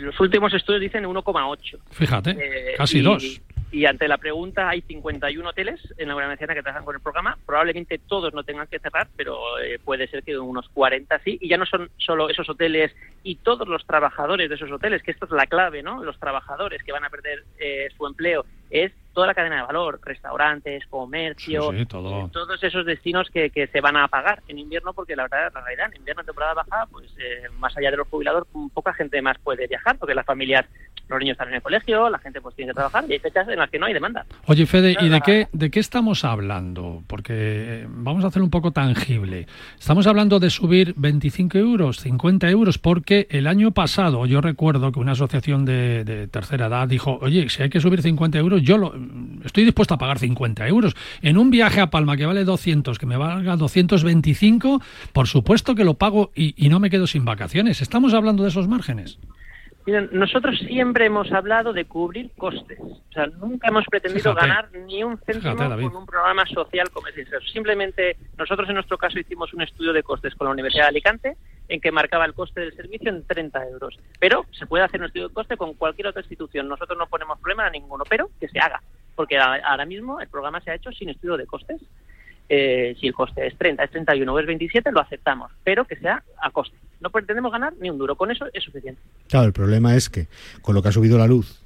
[0.00, 1.78] Los últimos estudios dicen 1,8.
[1.90, 3.40] Fíjate, eh, casi dos.
[3.74, 7.36] Y ante la pregunta, hay 51 hoteles en la Valenciana que trabajan con el programa.
[7.44, 11.38] Probablemente todos no tengan que cerrar, pero eh, puede ser que unos 40 sí.
[11.40, 15.10] Y ya no son solo esos hoteles y todos los trabajadores de esos hoteles, que
[15.10, 16.04] esto es la clave, ¿no?
[16.04, 20.00] Los trabajadores que van a perder eh, su empleo es toda la cadena de valor,
[20.04, 25.22] restaurantes, comercio, todos esos destinos que, que, se van a pagar en invierno, porque la
[25.22, 28.46] verdad, la realidad, en invierno, en temporada baja, pues eh, más allá de los jubilados,
[28.74, 30.66] poca gente más puede viajar, porque las familias,
[31.08, 33.48] los niños están en el colegio, la gente pues tiene que trabajar y hay fechas
[33.48, 34.26] en las que no hay demanda.
[34.46, 37.02] Oye, Fede, ¿y de qué, de qué estamos hablando?
[37.06, 39.46] Porque eh, vamos a hacer un poco tangible.
[39.78, 44.98] Estamos hablando de subir 25 euros, 50 euros, porque el año pasado yo recuerdo que
[44.98, 48.76] una asociación de, de tercera edad dijo, oye, si hay que subir 50 euros, yo
[48.76, 48.92] lo,
[49.44, 50.94] estoy dispuesto a pagar 50 euros.
[51.22, 54.80] En un viaje a Palma que vale 200, que me valga 225,
[55.12, 57.82] por supuesto que lo pago y, no me quedo sin vacaciones.
[57.82, 59.18] ¿Estamos hablando de esos márgenes?
[59.86, 62.80] Miren, nosotros siempre hemos hablado de cubrir costes.
[62.80, 67.14] O sea, nunca hemos pretendido ganar ni un céntimo con un programa social como es
[67.52, 71.36] Simplemente nosotros en nuestro caso hicimos un estudio de costes con la Universidad de Alicante
[71.68, 73.98] en que marcaba el coste del servicio en 30 euros.
[74.18, 76.68] Pero se puede hacer un estudio de coste con cualquier otra institución.
[76.68, 78.82] Nosotros no ponemos problema a ninguno, pero que se haga.
[79.14, 81.80] Porque ahora mismo el programa se ha hecho sin estudio de costes.
[82.48, 85.96] Eh, si el coste es 30, es 31 o es 27, lo aceptamos, pero que
[85.96, 86.76] sea a coste.
[87.00, 89.00] No pretendemos ganar ni un duro, con eso es suficiente.
[89.28, 90.26] Claro, el problema es que
[90.60, 91.62] con lo que ha subido la luz,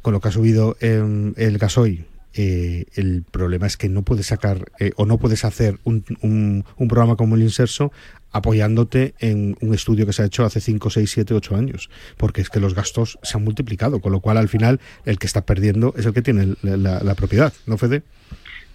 [0.00, 4.66] con lo que ha subido el gasoil, eh, el problema es que no puedes sacar
[4.80, 7.92] eh, o no puedes hacer un, un, un, programa como el Inserso
[8.34, 12.40] apoyándote en un estudio que se ha hecho hace 5, 6, 7, 8 años, porque
[12.40, 15.46] es que los gastos se han multiplicado, con lo cual al final el que está
[15.46, 18.02] perdiendo es el que tiene la, propiedad, ¿no, Fede?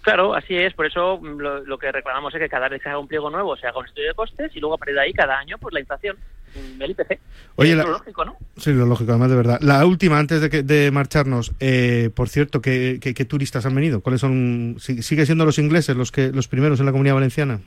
[0.00, 0.72] Claro, así es.
[0.72, 3.66] Por eso lo, que reclamamos es que cada vez que haga un pliego nuevo se
[3.66, 5.80] haga un estudio de costes y luego a partir de ahí cada año pues la
[5.80, 6.16] inflación,
[6.54, 7.18] el IPC.
[7.56, 8.36] Oye, lo lógico, ¿no?
[8.56, 9.58] Sí, lo lógico, además de verdad.
[9.60, 14.00] La última, antes de, que, de marcharnos, eh, por cierto, ¿qué, ¿qué, turistas han venido?
[14.00, 14.76] ¿Cuáles son?
[14.78, 17.60] ¿Sigue siendo los ingleses los que los primeros en la Comunidad Valenciana?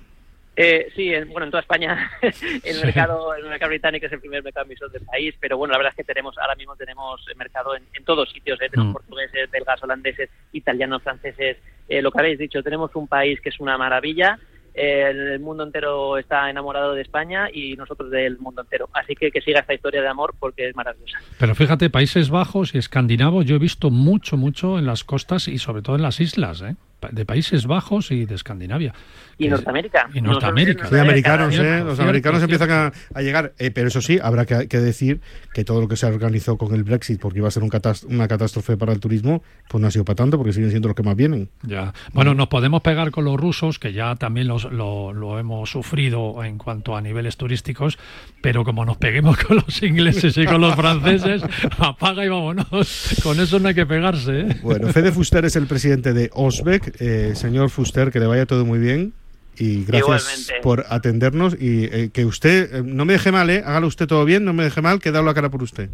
[0.56, 2.12] Eh, sí, bueno, en toda España
[2.64, 5.80] el mercado el mercado británico es el primer mercado emisor del país, pero bueno, la
[5.80, 8.68] verdad es que tenemos ahora mismo tenemos mercado en, todos sitios, ¿eh?
[8.70, 8.94] tenemos mm.
[8.94, 11.58] portugueses, belgas, holandeses, italianos, franceses,
[11.90, 14.38] eh, lo que habéis dicho, tenemos un país que es una maravilla,
[14.74, 19.42] el mundo entero está enamorado de España y nosotros del mundo entero, así que que
[19.42, 21.20] siga esta historia de amor porque es maravillosa.
[21.40, 25.60] Pero fíjate, Países Bajos y escandinavos yo he visto mucho, mucho en las costas y
[25.60, 26.76] sobre todo en las islas, ¿eh?
[27.12, 28.94] De Países Bajos y de Escandinavia.
[29.38, 30.10] Y Norteamérica.
[30.14, 30.88] Y Norteamérica.
[30.88, 31.84] Sí, americanos, ¿eh?
[31.84, 33.54] Los americanos empiezan a, llegar.
[33.58, 35.22] Eh, pero eso sí, habrá que, decir
[35.54, 37.72] que todo lo que se organizó con el Brexit, porque iba a ser un
[38.10, 40.96] una catástrofe para el turismo, pues no ha sido para tanto, porque siguen siendo los
[40.96, 41.50] que más vienen.
[41.64, 41.94] Ya.
[42.14, 46.44] Bueno, nos podemos pegar con los rusos, que ya también los, lo, lo hemos sufrido
[46.44, 47.98] en cuanto a niveles turísticos,
[48.42, 51.44] pero como nos peguemos con los ingleses y con los franceses,
[51.80, 53.20] apaga y vámonos.
[53.24, 54.42] Con eso no hay que pegarse.
[54.42, 54.60] ¿eh?
[54.62, 58.66] Bueno, Fede Fuster es el presidente de Osbeck eh, señor Fuster, que le vaya todo
[58.66, 59.14] muy bien.
[59.56, 63.62] Y gracias por atendernos y eh, que usted, eh, no me deje mal, ¿eh?
[63.64, 65.90] Hágalo usted todo bien, no me deje mal, que dado la cara por usted.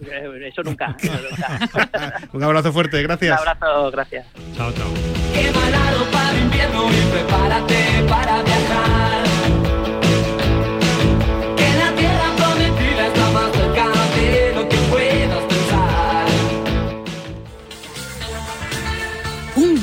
[0.00, 0.96] Eso nunca.
[2.32, 3.40] Un abrazo fuerte, gracias.
[3.40, 4.26] Un abrazo, gracias.
[4.56, 4.88] Chao, chao.
[6.12, 9.33] para invierno y prepárate para viajar.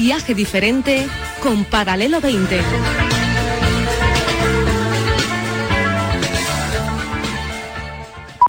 [0.02, 1.08] Viaje diferente
[1.44, 2.60] con Paralelo 20.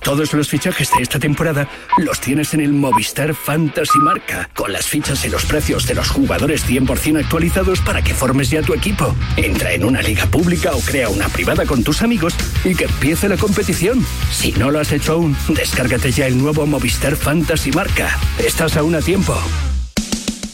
[0.02, 4.86] Todos los fichajes de esta temporada los tienes en el Movistar Fantasy Marca, con las
[4.86, 9.14] fichas y los precios de los jugadores 100% actualizados para que formes ya tu equipo.
[9.36, 12.34] Entra en una liga pública o crea una privada con tus amigos
[12.64, 14.04] y que empiece la competición.
[14.30, 18.18] Si no lo has hecho aún, descárgate ya el nuevo Movistar Fantasy Marca.
[18.38, 19.38] Estás aún a tiempo.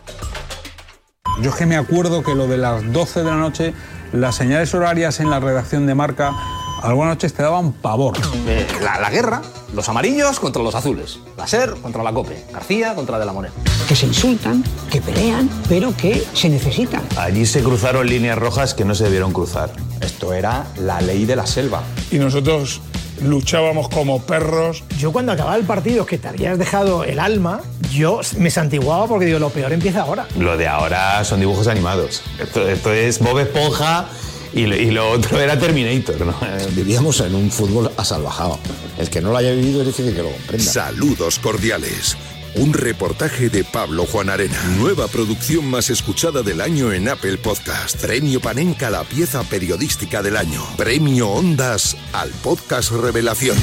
[1.43, 3.73] Yo es que me acuerdo que lo de las 12 de la noche,
[4.13, 6.35] las señales horarias en la redacción de marca
[6.83, 8.17] algunas noches te daban pavor.
[8.47, 9.43] Eh, la, la, guerra,
[9.75, 13.53] los amarillos contra los azules, la SER contra la COPE, García contra De la Moneda.
[13.89, 17.03] Que se insultan, que pelean, pero que se necesitan.
[17.17, 19.71] Allí se cruzaron líneas rojas que no se debieron cruzar.
[20.01, 21.83] Esto era la ley de la selva.
[22.11, 22.81] Y nosotros
[23.23, 24.85] luchábamos como perros.
[24.99, 27.61] Yo cuando acababa el partido, que te habías dejado el alma,
[27.91, 30.27] yo me santiguaba porque digo, lo peor empieza ahora.
[30.39, 32.23] Lo de ahora son dibujos animados.
[32.39, 34.07] Esto, esto es Bob Esponja
[34.53, 36.21] y lo, y lo, otro era Terminator.
[36.25, 36.35] ¿no?
[36.75, 38.59] Vivíamos en un fútbol asalvajado.
[38.99, 40.65] El que no lo haya vivido es difícil que lo comprenda.
[40.65, 42.17] Saludos cordiales.
[42.55, 44.61] Un reportaje de Pablo Juan Arena.
[44.79, 48.01] Nueva producción más escuchada del año en Apple Podcast.
[48.01, 50.65] Premio Panenka la pieza periodística del año.
[50.77, 53.57] Premio Ondas al podcast Revelación.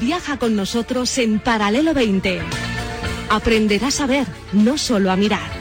[0.00, 2.40] Viaja con nosotros en Paralelo 20.
[3.30, 5.57] Aprenderás a ver, no solo a mirar.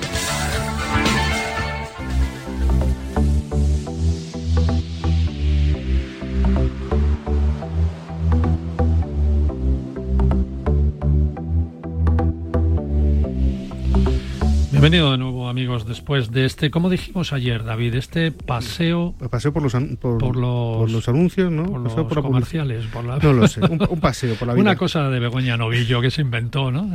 [14.88, 19.14] Bienvenido de nuevo, amigos, después de este, como dijimos ayer, David, este paseo...
[19.30, 21.66] Paseo por los, por, por los, por los anuncios, ¿no?
[21.66, 22.86] Por paseo los por comerciales.
[22.86, 23.18] Por la...
[23.18, 24.62] No lo sé, un, un, paseo por la vida.
[24.62, 26.90] Una cosa de Begoña Novillo que se inventó, ¿no?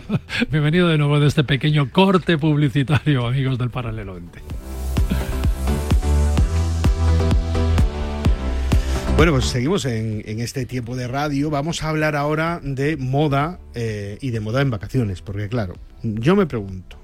[0.50, 4.40] Bienvenido de nuevo de este pequeño corte publicitario, amigos del Paralelo 20.
[9.16, 11.50] Bueno, pues seguimos en, en, este tiempo de radio.
[11.50, 16.34] Vamos a hablar ahora de moda eh, y de moda en vacaciones, porque claro, yo
[16.34, 16.98] me pregunto,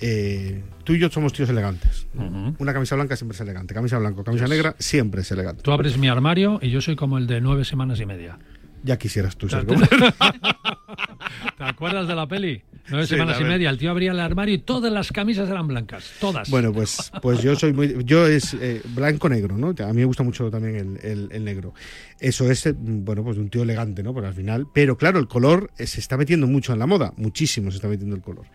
[0.00, 2.06] eh, tú y yo somos tíos elegantes.
[2.14, 2.56] Uh -huh.
[2.58, 4.50] Una camisa blanca siempre es elegante, camisa blanca, camisa yes.
[4.50, 5.62] negra siempre es elegante.
[5.62, 8.38] Tú abres mi armario y yo soy como el de nueve semanas y media.
[8.82, 9.80] Ya quisieras tú ser como...
[11.58, 12.62] ¿Te acuerdas de la peli?
[12.88, 13.68] Nueve sí, semanas y media.
[13.68, 16.12] El tío abría el armario y todas las camisas eran blancas.
[16.18, 16.48] Todas.
[16.50, 18.02] Bueno, pues, pues yo soy muy.
[18.04, 19.68] Yo es eh, blanco-negro, ¿no?
[19.68, 21.74] A mí me gusta mucho también el, el, el, negro.
[22.18, 24.14] Eso es, bueno, pues un tío elegante, ¿no?
[24.14, 24.66] Por al final.
[24.72, 27.12] Pero claro, el color se está metiendo mucho en la moda.
[27.16, 28.46] Muchísimo se está metiendo el color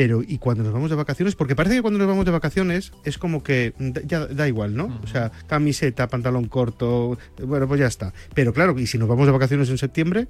[0.00, 2.94] pero y cuando nos vamos de vacaciones, porque parece que cuando nos vamos de vacaciones
[3.04, 3.74] es como que
[4.06, 4.86] ya da igual, ¿no?
[4.86, 5.04] Uh -huh.
[5.04, 8.14] O sea, camiseta, pantalón corto, bueno, pues ya está.
[8.32, 10.28] Pero claro, y si nos vamos de vacaciones en septiembre,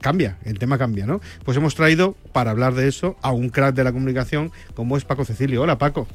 [0.00, 1.20] cambia, el tema cambia, ¿no?
[1.44, 5.04] Pues hemos traído para hablar de eso a un crack de la comunicación como es
[5.04, 5.60] Paco Cecilio.
[5.60, 6.08] Hola, Paco.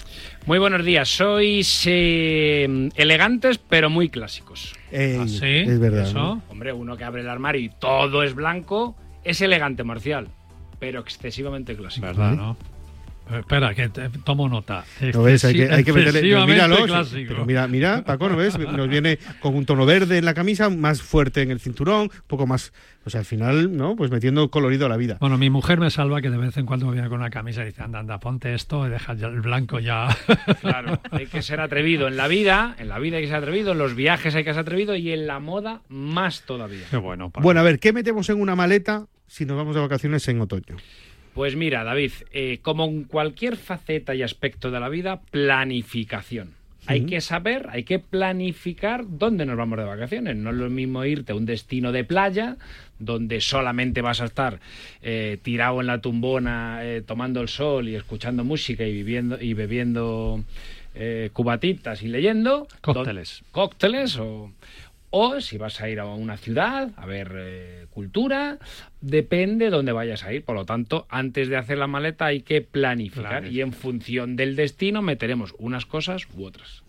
[0.48, 4.74] Muy buenos días, sois eh, elegantes pero muy clásicos.
[4.92, 5.46] Ey, ¿Ah, sí?
[5.70, 6.08] Es verdad.
[6.08, 6.18] ¿Eso?
[6.18, 6.42] ¿no?
[6.50, 10.30] Hombre, uno que abre el armario y todo es blanco, es elegante, Marcial
[10.84, 12.08] pero excesivamente clásico.
[12.08, 12.58] ¿Verdad, no?
[13.26, 14.84] Pero espera, que te, tomo nota.
[15.14, 15.46] ¿No ves?
[15.46, 16.20] Hay que, hay que meterle.
[16.20, 16.76] Pero míralo,
[17.26, 18.60] pero mira, mira, Paco, ¿no ves?
[18.60, 22.12] Nos viene con un tono verde en la camisa, más fuerte en el cinturón, un
[22.28, 22.74] poco más.
[23.06, 23.96] O sea, al final, ¿no?
[23.96, 25.18] Pues metiendo colorido a la vida.
[25.22, 27.64] Bueno, mi mujer me salva que de vez en cuando me viene con una camisa
[27.64, 30.10] y dice, anda, anda, ponte esto y deja ya el blanco ya.
[30.60, 33.72] Claro, hay que ser atrevido en la vida, en la vida hay que ser atrevido,
[33.72, 36.86] en los viajes hay que ser atrevido y en la moda más todavía.
[36.90, 37.30] Qué bueno.
[37.30, 37.44] Paco.
[37.44, 40.78] Bueno, a ver, ¿qué metemos en una maleta si nos vamos de vacaciones en otoño?
[41.34, 46.52] Pues mira, David, eh, como en cualquier faceta y aspecto de la vida, planificación.
[46.86, 50.36] Hay que saber, hay que planificar dónde nos vamos de vacaciones.
[50.36, 52.58] No es lo mismo irte a un destino de playa
[53.00, 54.60] donde solamente vas a estar
[55.02, 59.54] eh, tirado en la tumbona eh, tomando el sol y escuchando música y viviendo y
[59.54, 60.44] bebiendo
[60.94, 63.40] eh, cubatitas y leyendo Cócteles.
[63.44, 64.52] Don- cócteles o
[65.16, 68.58] o si vas a ir a una ciudad a ver eh, cultura,
[69.00, 70.44] depende de dónde vayas a ir.
[70.44, 74.56] Por lo tanto, antes de hacer la maleta hay que planificar y en función del
[74.56, 76.82] destino meteremos unas cosas u otras.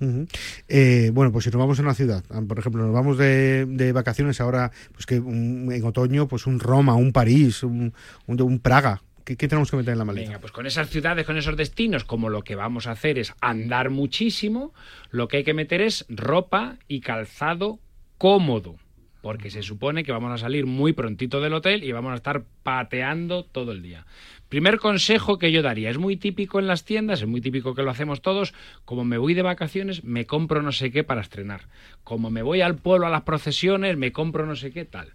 [0.68, 3.66] Eh, bueno, pues si nos vamos a una ciudad, ah, por ejemplo, nos vamos de,
[3.66, 7.92] de vacaciones ahora, pues que un- en otoño, pues un Roma, un París, un,
[8.26, 9.02] un, un Praga.
[9.26, 10.28] ¿Qué, qué tenemos que meter en la maleta?
[10.28, 13.34] Venga, pues con esas ciudades, con esos destinos, como lo que vamos a hacer es
[13.42, 14.72] andar muchísimo,
[15.10, 17.80] lo que hay que meter es ropa y calzado
[18.24, 18.76] cómodo.
[19.20, 22.44] Porque se supone que vamos a salir muy prontito del hotel y vamos a estar
[22.62, 24.06] pateando todo el día.
[24.48, 27.82] Primer consejo que yo daría, es muy típico en las tiendas, es muy típico que
[27.82, 28.54] lo hacemos todos,
[28.86, 31.68] como me voy de vacaciones, me compro no sé qué para estrenar.
[32.02, 35.12] Como me voy al pueblo a las procesiones, me compro no sé qué tal.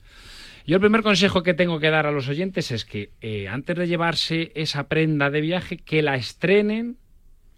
[0.68, 3.76] Yo el primer consejo que tengo que dar a los oyentes es que eh, antes
[3.76, 6.98] de llevarse esa prenda de viaje, que la estrenen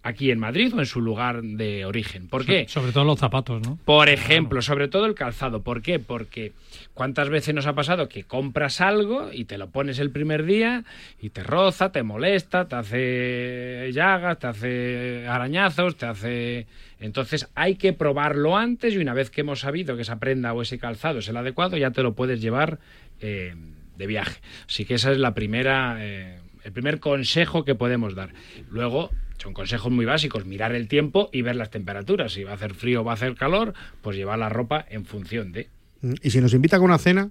[0.03, 2.27] aquí en Madrid o en su lugar de origen.
[2.27, 2.65] ¿Por qué?
[2.67, 3.77] Sobre todo los zapatos, ¿no?
[3.85, 5.61] Por ejemplo, sobre todo el calzado.
[5.61, 5.99] ¿Por qué?
[5.99, 6.53] Porque
[6.93, 10.83] cuántas veces nos ha pasado que compras algo y te lo pones el primer día
[11.21, 16.67] y te roza, te molesta, te hace llagas, te hace arañazos, te hace...
[16.99, 20.61] Entonces hay que probarlo antes y una vez que hemos sabido que esa prenda o
[20.61, 22.79] ese calzado es el adecuado, ya te lo puedes llevar
[23.19, 23.55] eh,
[23.97, 24.39] de viaje.
[24.67, 25.97] Así que esa es la primera...
[25.99, 28.29] eh, el primer consejo que podemos dar.
[28.69, 29.09] Luego,
[29.41, 32.33] son consejos muy básicos, mirar el tiempo y ver las temperaturas.
[32.33, 35.05] Si va a hacer frío o va a hacer calor, pues llevar la ropa en
[35.05, 35.67] función de...
[36.01, 37.29] Mm, Y si nos invitan a una cena,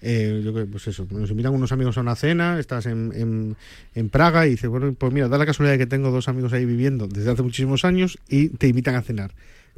[0.00, 3.56] eh, yo pues eso, nos invitan unos amigos a una cena, estás en, en,
[3.94, 6.52] en Praga y dices, bueno, pues mira, da la casualidad de que tengo dos amigos
[6.52, 9.32] ahí viviendo desde hace muchísimos años y te invitan a cenar.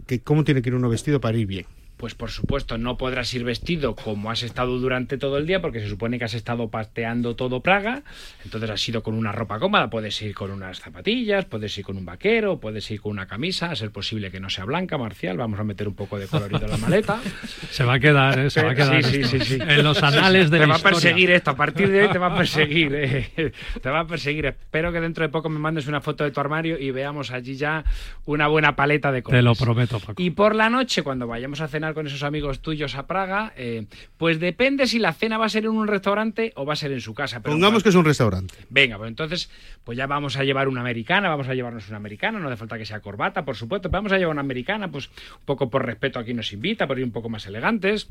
[0.06, 1.66] Que ¿Cómo tiene que ir uno vestido para ir bien?
[2.02, 5.78] Pues por supuesto no podrás ir vestido como has estado durante todo el día porque
[5.78, 8.02] se supone que has estado pateando todo Praga,
[8.44, 11.96] entonces has ido con una ropa cómoda, puedes ir con unas zapatillas, puedes ir con
[11.96, 15.36] un vaquero, puedes ir con una camisa, a ser posible que no sea blanca, Marcial,
[15.36, 17.20] vamos a meter un poco de colorido en la maleta.
[17.70, 18.50] Se va a quedar, ¿eh?
[18.50, 19.38] Se va a quedar Sí, sí, esto.
[19.38, 19.58] sí, sí.
[19.64, 22.18] en los anales de Te la va a perseguir esto, a partir de hoy te
[22.18, 22.92] va a perseguir.
[22.96, 23.52] eh.
[23.80, 24.46] Te va a perseguir.
[24.46, 27.54] Espero que dentro de poco me mandes una foto de tu armario y veamos allí
[27.54, 27.84] ya
[28.24, 29.38] una buena paleta de cosas.
[29.38, 30.20] Te lo prometo, Paco.
[30.20, 33.86] Y por la noche, cuando vayamos a cenar con esos amigos tuyos a Praga, eh,
[34.16, 36.92] pues depende si la cena va a ser en un restaurante o va a ser
[36.92, 37.40] en su casa.
[37.40, 38.54] Pero Pongamos que es un restaurante.
[38.70, 39.50] Venga, pues entonces,
[39.84, 42.78] pues ya vamos a llevar una americana, vamos a llevarnos una americana, no hace falta
[42.78, 46.18] que sea corbata, por supuesto, vamos a llevar una americana, pues un poco por respeto
[46.18, 48.08] a quien nos invita, por ir un poco más elegantes.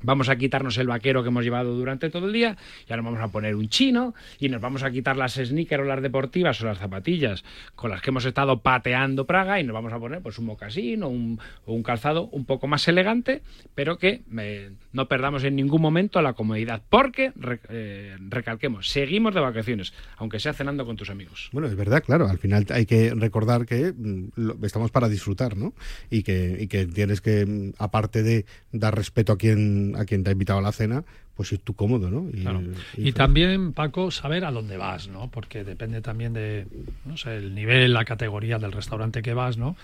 [0.00, 2.56] Vamos a quitarnos el vaquero que hemos llevado durante todo el día,
[2.88, 5.86] ya nos vamos a poner un chino y nos vamos a quitar las sneakers o
[5.86, 7.42] las deportivas o las zapatillas
[7.74, 11.02] con las que hemos estado pateando Praga y nos vamos a poner pues un mocasín
[11.02, 13.42] o un, o un calzado un poco más elegante,
[13.74, 19.34] pero que eh, no perdamos en ningún momento la comodidad, porque, re- eh, recalquemos, seguimos
[19.34, 21.48] de vacaciones, aunque sea cenando con tus amigos.
[21.52, 22.28] Bueno, es verdad, claro.
[22.28, 25.74] Al final hay que recordar que mm, estamos para disfrutar, ¿no?
[26.08, 30.22] Y que, y que tienes que, mm, aparte de dar respeto a quien, a quien
[30.24, 31.04] te ha invitado a la cena,
[31.36, 32.28] pues ir tú cómodo, ¿no?
[32.32, 32.60] Y, Claro.
[32.96, 35.30] y- Y también, Paco, saber a dónde vas, ¿no?
[35.30, 36.66] Porque depende también de,
[37.04, 39.76] no sé, el nivel, la categoría del restaurante que vas, ¿no?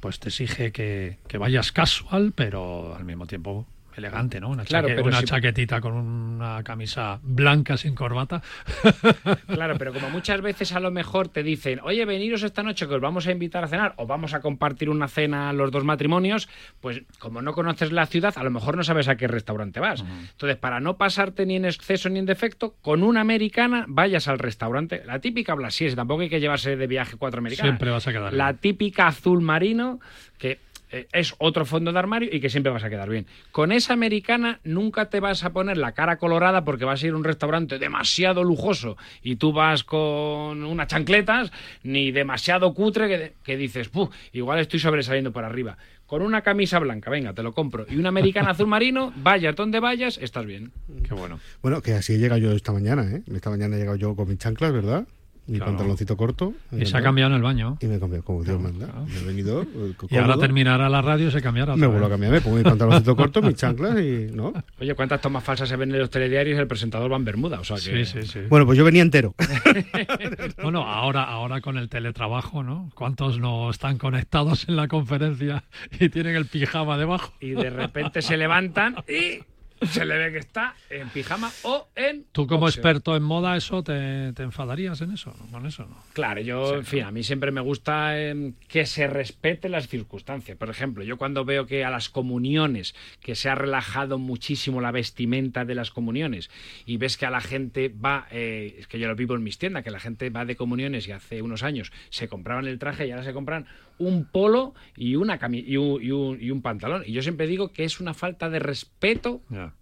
[0.00, 3.66] Pues te exige que, que vayas casual, pero al mismo tiempo
[3.98, 4.48] elegante, ¿no?
[4.50, 8.42] Una, Claro, chaque- pero una si- chaquetita con una camisa blanca sin corbata.
[9.46, 12.94] Claro, pero como muchas veces a lo mejor te dicen, oye, veniros esta noche que
[12.94, 16.48] os vamos a invitar a cenar o vamos a compartir una cena los dos matrimonios,
[16.80, 20.04] pues como no conoces la ciudad, a lo mejor no sabes a qué restaurante vas.
[20.32, 24.38] Entonces, para no pasarte ni en exceso ni en defecto, con una americana vayas al
[24.38, 25.02] restaurante.
[25.06, 27.70] La típica blasies, tampoco hay que llevarse de viaje cuatro americanas.
[27.70, 30.00] Siempre vas a quedar La típica azul marino
[30.38, 30.58] que
[30.90, 33.26] es otro fondo de armario y que siempre vas a quedar bien.
[33.52, 37.12] Con esa americana nunca te vas a poner la cara colorada porque vas a ir
[37.12, 41.50] a un restaurante demasiado lujoso y tú vas con unas chancletas,
[41.82, 45.76] ni demasiado cutre que, que dices, "Puh, igual estoy sobresaliendo por arriba.
[46.06, 47.84] Con una camisa blanca, venga, te lo compro.
[47.90, 50.70] Y una americana azul marino, vayas donde vayas, estás bien.
[51.02, 51.40] Qué bueno.
[51.62, 53.22] Bueno, que así he llegado yo esta mañana, ¿eh?
[53.34, 55.08] Esta mañana he llegado yo con mis chanclas, ¿verdad?
[55.48, 55.72] Mi Claro.
[55.72, 56.54] pantaloncito corto.
[56.72, 57.78] Y se ha cambiado en el baño.
[57.80, 58.88] Y me he cambiado como Dios manda.
[59.06, 59.62] Me he venido.
[59.62, 61.76] eh, Y ahora terminará la radio y se cambiará.
[61.76, 62.14] Me vuelvo a vez.
[62.14, 64.26] cambiar, me pongo mi pantaloncito corto, mis chanclas y.
[64.32, 64.52] ¿no?
[64.80, 66.58] Oye, ¿cuántas tomas falsas se ven en los telediarios?
[66.58, 68.04] El presentador va en Bermuda, o sea que...
[68.04, 68.40] Sí, sí, sí.
[68.48, 69.34] Bueno, pues yo venía entero.
[70.62, 72.90] Bueno, ahora, ahora con el teletrabajo, ¿no?
[72.94, 75.64] ¿Cuántos no están conectados en la conferencia
[76.00, 77.32] y tienen el pijama debajo?
[77.40, 79.42] Y de repente se levantan y
[79.82, 82.24] se le ve que está en pijama o en.
[82.32, 85.34] Tú, como experto en moda, ¿eso te, te enfadarías en eso?
[85.38, 85.46] ¿no?
[85.50, 85.96] Con eso, ¿no?
[86.12, 90.56] Claro, yo, en fin, a mí siempre me gusta eh, que se respete las circunstancias.
[90.56, 94.92] Por ejemplo, yo cuando veo que a las comuniones, que se ha relajado muchísimo la
[94.92, 96.50] vestimenta de las comuniones,
[96.86, 99.58] y ves que a la gente va, eh, es que yo lo vivo en mis
[99.58, 103.06] tiendas, que la gente va de comuniones y hace unos años se compraban el traje
[103.06, 103.66] y ahora se compran
[103.98, 107.02] un polo y, una cami- y, un, y un- y un pantalón.
[107.06, 109.40] Y yo siempre digo que es una falta de respeto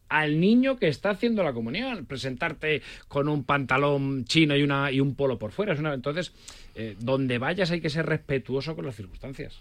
[0.08, 2.04] al niño que está haciendo la comunión.
[2.06, 5.72] Presentarte con un pantalón chino y, una, y un polo por fuera.
[5.72, 6.32] Es una- entonces,
[6.76, 9.60] eh, donde vayas hay que ser respetuoso con las circunstancias.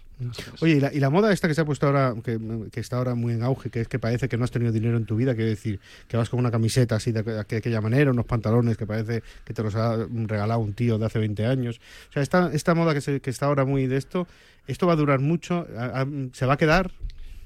[0.60, 2.38] Oye, y la, moda esta que se ha puesto ahora, que,
[2.80, 5.06] está ahora muy en auge, que es que parece que no has tenido dinero en
[5.06, 8.26] tu vida, quiere decir que vas con una camiseta así de, de aquella manera, unos
[8.26, 11.80] pantalones que parece que te los ha regalado un tío de hace 20 años.
[12.10, 14.26] O sea, esta, esta moda que, se- que está ahora muy de esto,
[14.66, 15.66] ¿esto va a durar mucho?
[15.76, 16.90] ¿A- a- ¿Se va a quedar?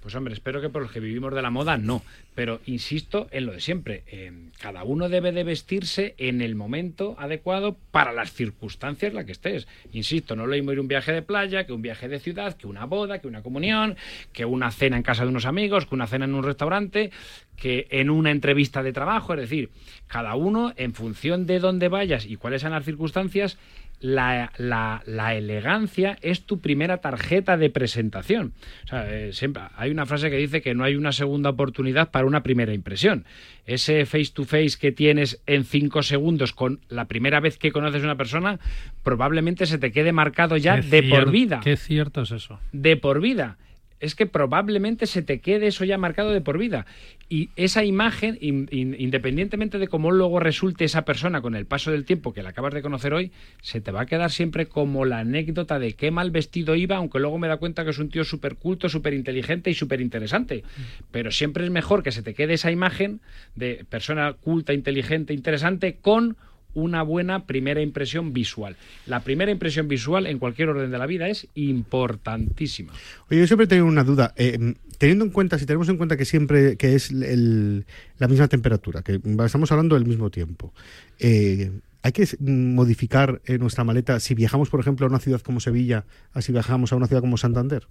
[0.08, 2.02] Pues hombre, espero que por los que vivimos de la moda no,
[2.34, 7.14] pero insisto en lo de siempre, eh, cada uno debe de vestirse en el momento
[7.18, 9.68] adecuado para las circunstancias en las que estés.
[9.92, 12.66] Insisto, no lo mismo ir un viaje de playa, que un viaje de ciudad, que
[12.66, 13.98] una boda, que una comunión,
[14.32, 17.10] que una cena en casa de unos amigos, que una cena en un restaurante,
[17.58, 19.68] que en una entrevista de trabajo, es decir,
[20.06, 23.58] cada uno en función de dónde vayas y cuáles sean las circunstancias,
[24.00, 28.52] la, la- la elegancia es tu primera tarjeta de presentación.
[28.84, 32.10] O sea, eh, siempre hay una frase que dice que no hay una segunda oportunidad
[32.10, 33.24] para una primera impresión.
[33.66, 38.02] Ese face to face que tienes en cinco segundos con la primera vez que conoces
[38.02, 38.58] a una persona,
[39.02, 42.60] probablemente se te quede marcado ya Qué de por vida Qué cierto es eso.
[42.72, 43.58] de por vida.
[44.00, 46.86] Es que probablemente se te quede eso ya marcado de por vida.
[47.28, 51.90] Y esa imagen, in- in- independientemente de cómo luego resulte esa persona con el paso
[51.90, 55.04] del tiempo que la acabas de conocer hoy, se te va a quedar siempre como
[55.04, 58.08] la anécdota de qué mal vestido iba, aunque luego me da cuenta que es un
[58.08, 60.62] tío súper culto, súper inteligente y súper interesante.
[61.10, 63.20] Pero siempre es mejor que se te quede esa imagen
[63.56, 66.36] de persona culta, inteligente, interesante con
[66.74, 68.76] una buena primera impresión visual.
[69.06, 72.92] La primera impresión visual en cualquier orden de la vida es importantísima.
[73.30, 74.32] Oye, yo siempre tengo una duda.
[74.36, 77.86] eh, teniendo en cuenta, si tenemos en cuenta que siempre que es el-
[78.18, 80.72] la misma temperatura, que estamos hablando del mismo tiempo,
[81.18, 81.70] eh,
[82.02, 86.04] hay que modificar eh, nuestra maleta si viajamos, por ejemplo, a una ciudad como Sevilla,
[86.32, 87.86] así viajamos a una ciudad como Santander.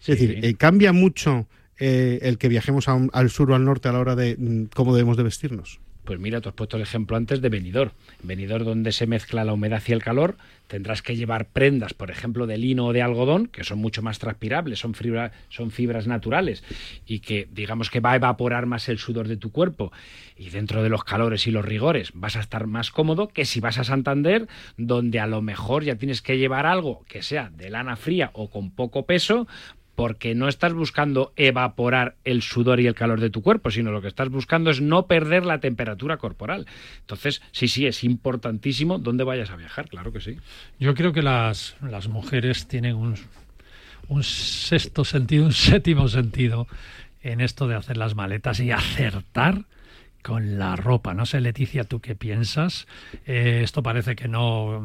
[0.00, 0.12] Es Sí.
[0.12, 1.46] decir, eh, cambia mucho
[1.78, 4.36] eh, el que viajemos a un- al sur o al norte a la hora de
[4.38, 5.80] mm, cómo debemos de vestirnos.
[6.04, 7.92] Pues mira, tú has puesto el ejemplo antes de Benidorm.
[8.20, 10.36] En Benidorm, donde se mezcla la humedad y el calor,
[10.66, 14.18] tendrás que llevar prendas, por ejemplo, de lino o de algodón, que son mucho más
[14.18, 14.96] transpirables, son,
[15.48, 16.64] son fibras naturales
[17.06, 19.92] y que, digamos que va a evaporar más el sudor de tu cuerpo.
[20.36, 23.60] Y dentro de los calores y los rigores vas a estar más cómodo que si
[23.60, 27.70] vas a Santander, donde a lo mejor ya tienes que llevar algo que sea de
[27.70, 29.46] lana fría o con poco peso,
[29.94, 34.00] porque no estás buscando evaporar el sudor y el calor de tu cuerpo, sino lo
[34.00, 36.66] que estás buscando es no perder la temperatura corporal.
[37.00, 40.38] Entonces, sí, sí, es importantísimo dónde vayas a viajar, claro que sí.
[40.78, 43.16] Yo creo que las, las mujeres tienen un,
[44.08, 46.66] un sexto sentido, un séptimo sentido
[47.22, 49.64] en esto de hacer las maletas y acertar
[50.22, 51.14] con la ropa.
[51.14, 52.86] No sé, Leticia, ¿tú qué piensas?
[53.26, 54.80] Eh, esto parece que no,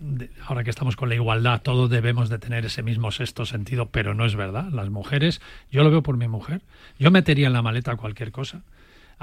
[0.00, 3.86] de- ahora que estamos con la igualdad, todos debemos de tener ese mismo sexto sentido,
[3.86, 4.68] pero no es verdad.
[4.70, 5.40] Las mujeres,
[5.70, 6.60] yo lo veo por mi mujer,
[6.98, 8.62] yo metería en la maleta cualquier cosa.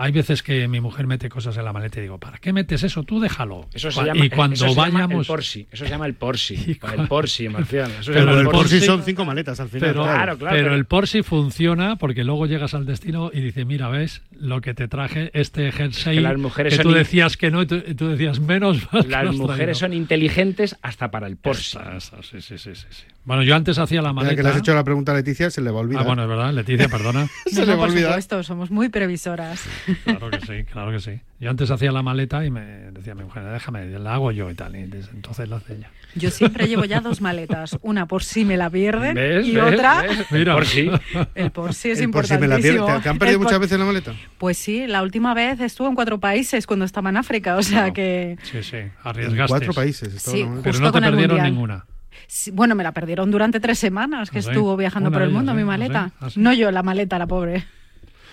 [0.02, 2.84] Hay veces que mi mujer mete cosas en la maleta y digo, ¿para qué metes
[2.84, 3.04] eso?
[3.04, 3.68] Tú déjalo.
[3.74, 5.28] Eso se llama, y cuando eso se llama vayamos...
[5.28, 6.56] el Porsi, eso se llama el Porsi,
[6.97, 7.91] el Porsi, Marcial.
[8.00, 9.89] Eso Pero llama el Por si Porsi- son cinco maletas al final.
[9.89, 13.66] Pero, Claro, claro, pero pero- el Porsi funciona porque luego llegas al destino y dice,
[13.66, 16.97] mira, ves lo que te traje este jersey que las mujeres que son tú in-
[16.97, 18.78] decías que no y tú, y tú decías menos.
[19.08, 19.74] Las mujeres traído".
[19.76, 21.78] son inteligentes hasta para el Porsi.
[21.78, 23.04] Esa, esa, sí, sí, sí, sí, sí.
[23.30, 24.36] Bueno, yo antes hacía la Ya maleta.
[24.36, 26.01] que le has hecho la pregunta a Leticia, se le va a olvidar.
[26.01, 27.27] Ah, bueno, es verdad, Leticia, perdona.
[27.45, 28.09] se No, le no, va a olvidar.
[28.09, 29.63] supuesto, somos muy previsoras.
[30.03, 31.21] Claro que sí, claro que sí.
[31.39, 32.61] Yo antes hacía la maleta y me
[32.91, 34.75] decía mi mujer, déjame, la hago yo y tal.
[34.75, 35.89] Y desde entonces la hace ella.
[36.15, 39.45] Yo siempre llevo ya dos maletas, una por si me la pierden ¿Ves?
[39.47, 39.73] y ¿Ves?
[39.73, 40.25] otra ¿Ves?
[40.32, 40.55] Mira.
[40.55, 40.89] Por si.
[41.36, 42.86] el por si es El por si me la importantísimo.
[42.88, 42.97] pierde.
[42.97, 44.13] ¿Te, te han perdido por- muchas veces la maleta?
[44.39, 47.91] Pues sí, la última vez estuve en cuatro países cuando estaba en África, o sea
[47.93, 49.47] que Sí, sí, En arriesgaste.
[49.47, 50.13] cuatro países.
[50.19, 50.61] Sí, maleta.
[50.63, 51.86] Pero justo no te con perdieron ninguna.
[52.28, 54.49] Sí, bueno, me la perdieron durante tres semanas que sí.
[54.49, 55.55] estuvo viajando Una por el ellas, mundo ¿eh?
[55.55, 56.10] mi maleta.
[56.10, 56.39] sí, ah, sí.
[56.39, 57.66] No yo, la maleta, la pobre.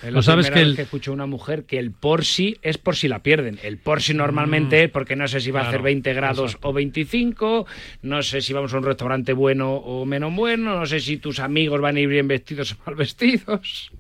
[0.03, 2.59] Es Lo sabes que vez el- que escucho a una mujer que el por si
[2.61, 3.59] es por si la pierden.
[3.63, 5.83] El por si normalmente es porque no sé si va a hacer Mm.
[5.83, 6.69] Claro, 20 grados exacto.
[6.69, 7.67] o 25,
[8.03, 11.39] no sé si vamos a un restaurante bueno o menos bueno, no sé si tus
[11.39, 13.91] amigos van a ir bien vestidos o mal vestidos.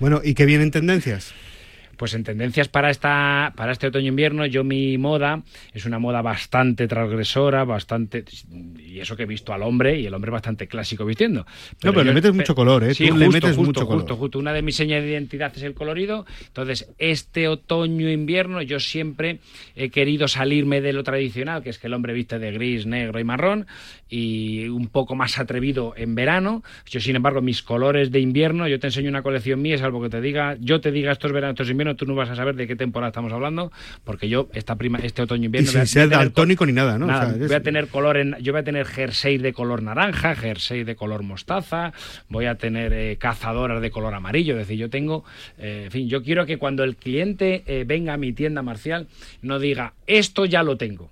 [0.00, 1.32] Bueno, ¿y qué vienen tendencias?
[2.02, 6.88] Pues en tendencias para esta para este otoño-invierno, yo mi moda es una moda bastante
[6.88, 8.24] transgresora, bastante
[8.76, 11.46] y eso que he visto al hombre y el hombre bastante clásico vistiendo.
[11.84, 12.92] no, pero yo- le metes mucho color, ¿eh?
[12.94, 14.00] Sí, Tú justo, le metes justo, mucho color.
[14.00, 14.38] justo, justo.
[14.40, 16.26] Una de mis señas de identidad es el colorido.
[16.48, 19.38] Entonces, este otoño-invierno yo siempre
[19.76, 23.20] he querido salirme de lo tradicional, que es que el hombre viste de gris, negro
[23.20, 23.68] y marrón,
[24.12, 26.62] y un poco más atrevido en verano.
[26.84, 30.10] Yo, sin embargo, mis colores de invierno, yo te enseño una colección mía, salvo que
[30.10, 32.36] te diga, yo te diga esto es verano, esto es invierno, tú no vas a
[32.36, 33.72] saber de qué temporada estamos hablando,
[34.04, 35.70] porque yo esta prima, este Y otoño-invierno...
[35.70, 37.06] sin ser daltónico ni nada, ¿no?
[37.06, 39.82] O Nada, sea, voy a tener color en, yo voy a tener jersey de color
[39.82, 41.94] naranja, jersey de color mostaza,
[42.28, 45.24] voy a tener eh, cazadoras de color amarillo, es decir, yo tengo,
[45.56, 49.06] eh, en fin, yo quiero que cuando el cliente eh, venga a mi tienda marcial
[49.40, 51.10] no diga esto ya lo tengo.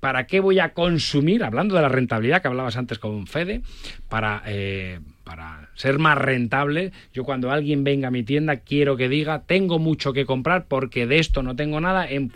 [0.00, 1.44] ¿Para qué voy a consumir?
[1.44, 3.60] Hablando de la rentabilidad que hablabas antes con Fede,
[4.08, 9.08] para, eh, para ser más rentable, yo cuando alguien venga a mi tienda quiero que
[9.10, 12.32] diga, tengo mucho que comprar porque de esto no tengo nada, en,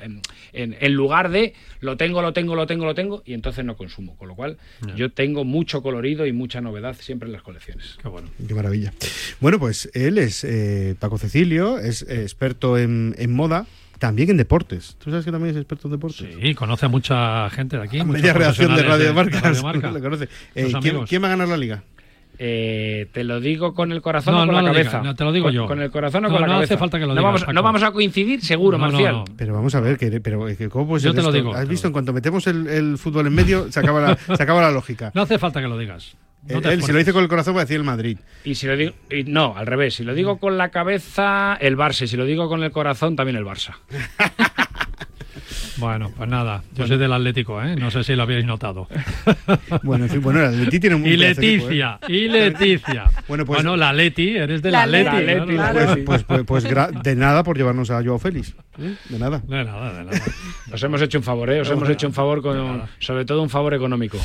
[0.00, 3.64] en, en- en lugar de lo tengo, lo tengo, lo tengo, lo tengo, y entonces
[3.64, 4.16] no consumo.
[4.16, 4.56] Con lo cual,
[4.96, 7.98] yo tengo mucho colorido y mucha novedad siempre en las colecciones.
[8.00, 8.28] Qué bueno.
[8.46, 8.92] Qué maravilla.
[9.40, 13.66] Bueno, pues él es eh, Paco Cecilio, es eh, experto en, en moda,
[13.98, 14.96] también en deportes.
[15.02, 16.26] ¿Tú sabes que también es experto en deportes?
[16.40, 18.04] Sí, conoce a mucha gente de aquí.
[18.04, 19.42] Media redacción de Radio Marcas.
[19.42, 19.90] de Radio Marca.
[19.90, 20.28] le conoce.
[20.54, 20.72] Eh,
[21.06, 21.82] ¿quién, va a ganar la liga?
[22.40, 25.02] Eh, te lo digo con el corazón No, o con no la cabeza.
[25.02, 25.66] no, te lo digo con, yo.
[25.66, 26.74] Con el corazón o No, con la no cabeza.
[26.74, 27.52] hace falta que lo no digas, vamos, Paco.
[27.52, 29.14] no vamos a coincidir, seguro, No, no, Marcial.
[29.16, 29.24] no.
[29.36, 31.32] Pero vamos a ver, que, pero eh, que ¿cómo puede Yo te lo esto?
[31.32, 31.88] digo, ¿Has visto?
[31.88, 35.10] En cuanto metemos el, el fútbol en medio, se acaba la, se acaba la lógica.
[35.14, 36.14] No hace falta que lo digas.
[36.46, 38.16] No él, si lo dice con el corazón, va a decir el Madrid.
[38.44, 39.94] Y si lo digo, y no, al revés.
[39.96, 42.02] Si lo digo con la cabeza, el Barça.
[42.04, 43.74] Y si lo digo con el corazón, también el Barça.
[45.76, 47.76] Bueno, pues nada, yo soy del Atlético, ¿eh?
[47.76, 48.88] No sé si lo habéis notado.
[49.84, 51.28] Bueno, en fin, bueno, el Leti tiene un Y equipo, ¿eh?
[51.28, 53.04] Leticia, y Leticia.
[53.28, 55.44] Bueno, pues- bueno, la Leti, eres de La la, Leti.
[55.44, 56.02] Pues, la Leti.
[56.02, 58.54] pues, pues, pues gra- de nada por llevarnos a Joao Félix.
[58.78, 58.94] ¿Eh?
[59.08, 59.42] De nada.
[59.46, 60.22] De nada, de nada.
[60.72, 61.60] Os hemos hecho un favor, ¿eh?
[61.60, 64.18] Os hemos hecho un favor, con, sobre todo un favor económico.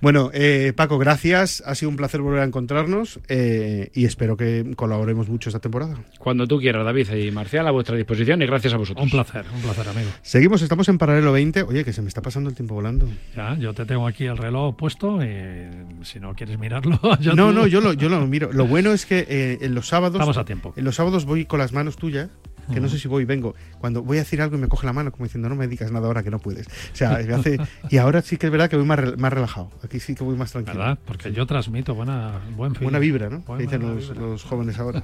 [0.00, 1.62] Bueno, eh, Paco, gracias.
[1.66, 5.96] Ha sido un placer volver a encontrarnos eh, y espero que colaboremos mucho esta temporada.
[6.18, 9.02] Cuando tú quieras, David y Marcial, a vuestra disposición y gracias a vosotros.
[9.04, 10.10] Un placer, un placer, amigo.
[10.22, 11.62] Seguimos, estamos en Paralelo 20.
[11.62, 13.08] Oye, que se me está pasando el tiempo volando.
[13.36, 15.66] Ya, yo te tengo aquí el reloj puesto y
[16.04, 18.52] si no quieres mirarlo, ya no, tú- no, yo lo, yo lo miro.
[18.52, 20.16] Lo bueno es que eh, en los sábados.
[20.16, 20.72] Estamos a tiempo.
[20.76, 22.28] En los sábados voy con las manos tuyas.
[22.72, 23.54] Que no sé si voy y vengo.
[23.80, 25.90] Cuando voy a decir algo y me coge la mano, como diciendo, no me digas
[25.92, 26.66] nada ahora que no puedes.
[26.66, 27.58] O sea, me hace-
[27.90, 29.70] y ahora sí que es verdad que voy más, re- más relajado.
[29.82, 30.78] Aquí sí que voy más tranquilo.
[30.78, 30.98] ¿Verdad?
[31.04, 32.84] Porque yo transmito buena, buen feeling.
[32.84, 33.40] Buena vibra, ¿no?
[33.40, 34.20] Buena Que dicen los, vibra.
[34.26, 35.02] los jóvenes ahora.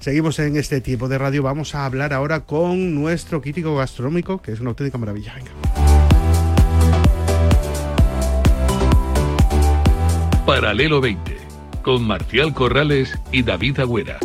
[0.00, 1.42] Seguimos en este tiempo de radio.
[1.42, 5.34] Vamos a hablar ahora con nuestro crítico gastronómico, que es una auténtica maravilla.
[5.34, 5.50] Venga.
[10.46, 11.36] Paralelo 20,
[11.82, 14.18] con Marcial Corrales y David Agüera.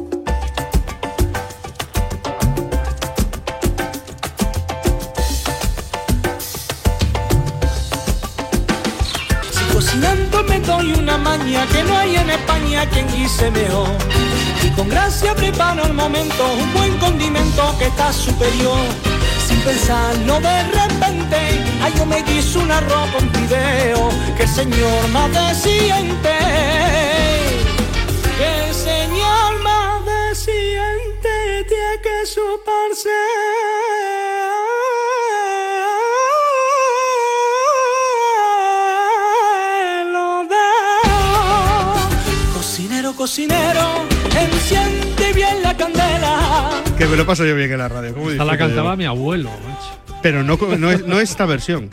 [11.54, 13.90] Que no hay en España quien guise mejor.
[14.64, 18.78] Y con gracia preparo al momento un buen condimento que está superior.
[19.48, 21.38] Sin pensarlo de repente,
[21.82, 26.38] ay yo me guiso un arroz con fideo, que el señor más siente.
[28.38, 34.27] Que el señor más siente tiene que suparse.
[43.32, 44.06] Cocinero,
[44.40, 46.70] enciende bien la candela.
[46.98, 48.14] Que me lo paso yo bien en la radio.
[48.14, 48.60] ¿Cómo Esta la yo?
[48.60, 50.16] cantaba mi abuelo, macho.
[50.24, 50.54] Pero no,
[50.90, 51.90] es, no esta versión.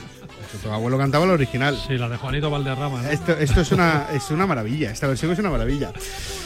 [0.62, 1.76] Tu abuelo cantaba la original.
[1.88, 3.02] Sí, la de Juanito Valderrama.
[3.02, 3.08] ¿no?
[3.08, 4.92] Esto, esto es, una, es una maravilla.
[4.92, 5.90] Esta versión es una maravilla.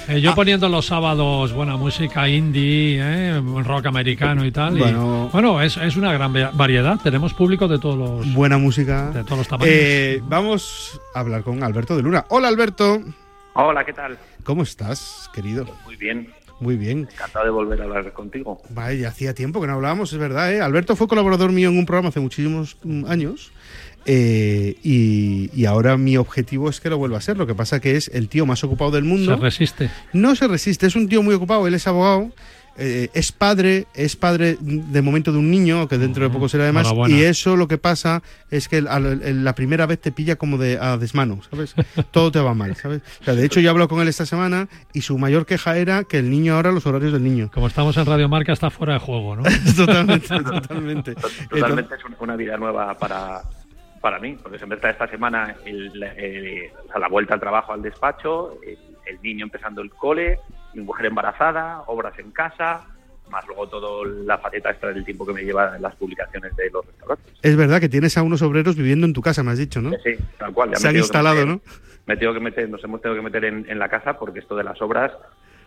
[0.09, 0.17] Eh, Ah.
[0.17, 4.75] yo poniendo los sábados buena música indie, eh, rock americano y tal.
[4.79, 5.29] y- Bueno.
[5.31, 6.97] bueno, es, es una gran va- variedad.
[7.05, 8.33] Tenemos público de todos los.
[8.33, 9.11] Buena música.
[9.11, 9.71] De todos los tamaños.
[9.71, 12.25] Eh, vamos a hablar con Alberto de Luna.
[12.31, 13.03] Hola, Alberto.
[13.53, 14.17] Hola, ¿qué tal?
[14.49, 15.67] ¿Cómo estás, querido?
[15.85, 17.07] Muy bien, Muy bien.
[17.13, 18.63] encantado de volver a hablar contigo.
[18.71, 20.63] Vaya, hacía tiempo que no hablábamos, es verdad, ¿eh?
[20.63, 23.53] Alberto fue colaborador mío en un programa hace muchísimos mm, años.
[24.07, 27.37] eh, y, y ahora mi objetivo es que lo vuelva a ser.
[27.37, 29.35] Lo que pasa que es el tío más ocupado del mundo.
[29.37, 29.91] Se resiste.
[30.15, 32.31] No se resiste, es un tío muy ocupado, él es abogado,
[32.79, 36.65] eh, es padre, es padre de momento de un niño, que dentro de poco será
[36.65, 40.37] además, y eso lo que pasa es que al- el- la primera vez te pilla
[40.37, 41.75] como de a desmano, ¿sabes?
[42.13, 43.03] Todo te va mal, ¿sabes?
[43.21, 45.77] O sea, de hecho yo he hablado con él esta semana y su mayor queja
[45.77, 47.51] era que el niño ahora los horarios del niño.
[47.53, 49.43] Como estamos en Radio Marca, está fuera de juego, ¿no?
[49.77, 51.15] totalmente, totalmente.
[51.51, 53.43] Totalmente es una- vida nueva para,
[54.01, 55.91] para mí, porque se me está esta semana el-
[56.91, 60.39] sea, la vuelta al trabajo al despacho, el, el niño empezando el cole,
[60.85, 62.85] mujer embarazada, obras en casa,
[63.31, 66.87] más luego toda la faceta extra del tiempo que me lleva las publicaciones de los
[66.87, 67.35] restaurantes.
[67.43, 69.91] Es verdad que tienes a unos obreros viviendo en tu casa, me has dicho, ¿no?
[70.03, 70.77] Sí, tal cual.
[70.77, 71.61] Se han instalado, ¿no?
[72.07, 74.57] Me tengo que meter, nos hemos tenido que meter en, en la casa porque esto
[74.57, 75.13] de las obras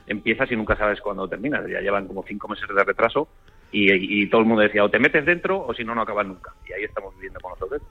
[0.07, 1.63] empiezas y nunca sabes cuándo terminas.
[1.69, 3.27] Ya llevan como cinco meses de retraso
[3.71, 6.25] y, y todo el mundo decía o te metes dentro o si no, no acabas
[6.25, 6.51] nunca.
[6.67, 7.87] Y ahí estamos viviendo con los obreros.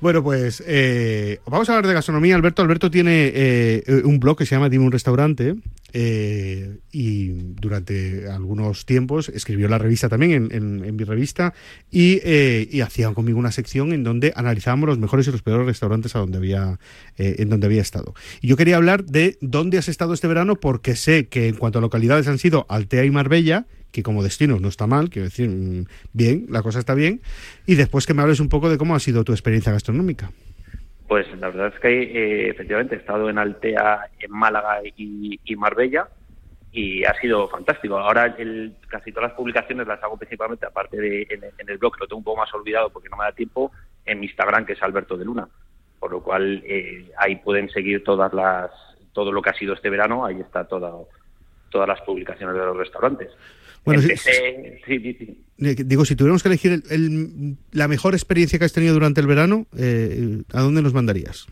[0.00, 2.36] Bueno, pues eh, vamos a hablar de gastronomía.
[2.36, 5.54] Alberto, Alberto tiene eh, un blog que se llama Dime un restaurante
[5.98, 11.54] eh, y durante algunos tiempos escribió la revista también en, mi revista
[11.90, 16.14] y, y, hacía conmigo una sección en donde analizábamos los mejores y los peores restaurantes
[16.14, 16.78] a donde había,
[17.16, 18.12] en donde había estado.
[18.42, 21.78] Y yo quería hablar de dónde has estado este verano porque sé que en cuanto
[21.78, 25.48] a localidades han sido Altea y Marbella que como destino no está mal, quiero decir,
[25.48, 27.22] mm, bien, la cosa está bien,
[27.66, 30.32] y después que me hables un poco de cómo ha sido tu experiencia gastronómica.
[31.08, 36.08] Pues la verdad es que eh, efectivamente he estado en Altea, en Málaga y, Marbella
[36.72, 37.96] y ha sido fantástico.
[37.96, 42.00] Ahora el, casi todas las publicaciones las hago principalmente, aparte de en, el blog, que
[42.00, 43.70] lo tengo un poco más olvidado porque no me da tiempo,
[44.04, 45.48] en mi Instagram, que es Alberto de Luna.
[46.00, 48.70] Por lo cual eh, ahí pueden seguir todas las
[49.12, 50.92] todo lo que ha sido este verano, ahí está toda,
[51.70, 53.30] todas las publicaciones de los restaurantes.
[53.86, 54.02] Bueno,
[55.58, 56.82] digo, si tuviéramos que elegir
[57.70, 61.46] la mejor experiencia que has tenido durante el verano, eh, ¿a dónde nos mandarías?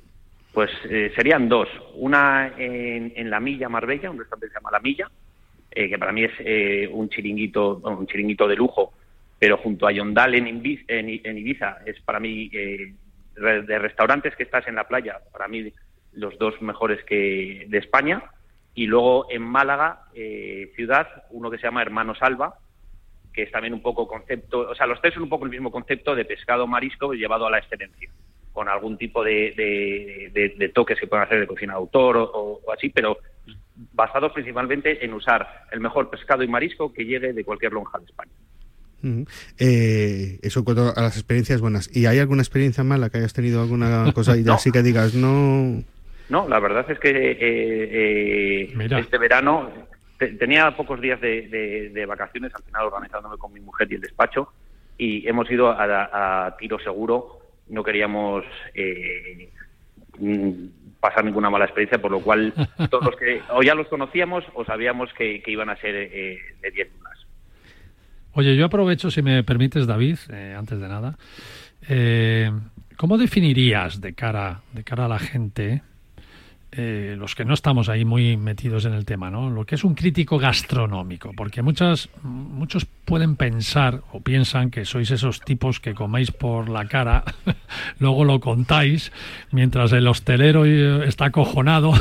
[0.52, 1.68] Pues eh, serían dos.
[1.94, 5.08] Una en, La Milla, Marbella, un restaurante que se llama La Milla,
[5.70, 8.92] eh, que para mí es un chiringuito un chiringuito de lujo,
[9.38, 10.48] pero junto a Yondal en,
[11.38, 15.72] Ibiza, es para mí de restaurantes que estás en la playa, para mí
[16.14, 18.24] los dos mejores que de España
[18.74, 22.58] y luego en Málaga, eh, ciudad, uno que se llama Hermano Salva,
[23.32, 25.70] que es también un poco concepto, o sea, los tres son un poco el mismo
[25.70, 28.10] concepto de pescado marisco llevado a la excelencia,
[28.52, 32.88] con algún tipo de, de, toques que pueden hacer de cocina de autor o, así,
[32.88, 33.18] pero
[33.92, 38.04] basados principalmente en usar el mejor pescado y marisco que llegue de cualquier lonja de
[38.04, 38.32] España.
[39.58, 41.94] Eh, eso en cuanto a las experiencias buenas.
[41.94, 45.84] ¿Y hay alguna experiencia mala que hayas tenido alguna cosa y así que digas no?
[46.28, 49.70] No, la verdad es que eh, eh, este verano
[50.38, 54.52] tenía pocos días de, vacaciones, al final organizándome con mi mujer y el despacho,
[54.96, 57.40] y hemos ido a, tiro seguro.
[57.68, 58.44] No queríamos
[58.74, 59.50] eh,
[60.18, 60.50] mm,
[61.00, 62.52] pasar ninguna mala experiencia, por lo cual
[62.90, 66.88] todos los que o ya los conocíamos o sabíamos que, iban a ser de 10
[66.96, 67.26] lunas.
[68.32, 70.18] Oye, yo aprovecho, si me permites, David,
[70.56, 71.18] antes de nada.
[72.96, 75.82] ¿Cómo definirías de cara, de cara a la gente
[76.76, 79.48] eh, los que no estamos ahí muy metidos en el tema, ¿no?
[79.48, 85.10] Lo que es un crítico gastronómico, porque muchas, muchos pueden pensar o piensan que sois
[85.12, 87.22] esos tipos que coméis por la cara,
[88.00, 89.12] luego lo contáis,
[89.52, 91.92] mientras el hostelero eh, está acojonado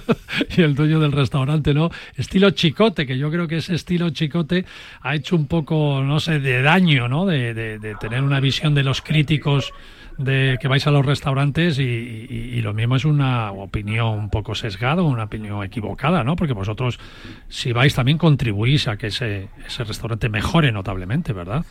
[0.56, 1.90] y el dueño del restaurante, ¿no?
[2.14, 4.66] Estilo chicote, que yo creo que ese estilo chicote
[5.00, 7.24] ha hecho un poco, no sé, de daño, ¿no?
[7.24, 9.72] de tener una visión de los críticos
[10.18, 15.02] de que vais a los restaurantes y, lo mismo es una opinión un poco sesgada,
[15.02, 16.34] una opinión equivocada, ¿no?
[16.34, 16.98] Porque vosotros,
[17.48, 21.64] si vais, también contribuís a que ese, ese restaurante mejore notablemente, ¿verdad?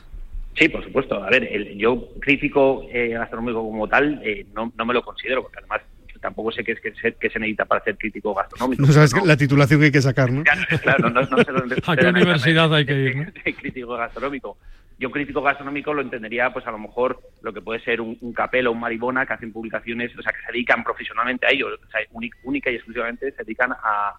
[0.55, 1.23] Sí, por supuesto.
[1.23, 5.59] A ver, yo crítico eh, gastronómico como tal eh, no, no me lo considero, porque
[5.59, 5.81] además
[6.19, 8.81] tampoco sé qué, es, qué, se necesita para ser crítico gastronómico.
[8.81, 10.43] No sabes la titulación que hay que sacar, ¿no?
[10.81, 11.75] Claro, no, sé dónde...
[11.85, 13.33] ¿A qué universidad hay que ir?
[13.55, 14.57] Crítico gastronómico
[14.99, 18.33] yo crítico gastronómico lo entendería, pues a lo mejor lo que puede ser un, un
[18.33, 21.67] capel o un maribona que hacen publicaciones, o sea, que se dedican profesionalmente a ello,
[21.67, 22.01] o sea,
[22.43, 24.15] única y exclusivamente se dedican a,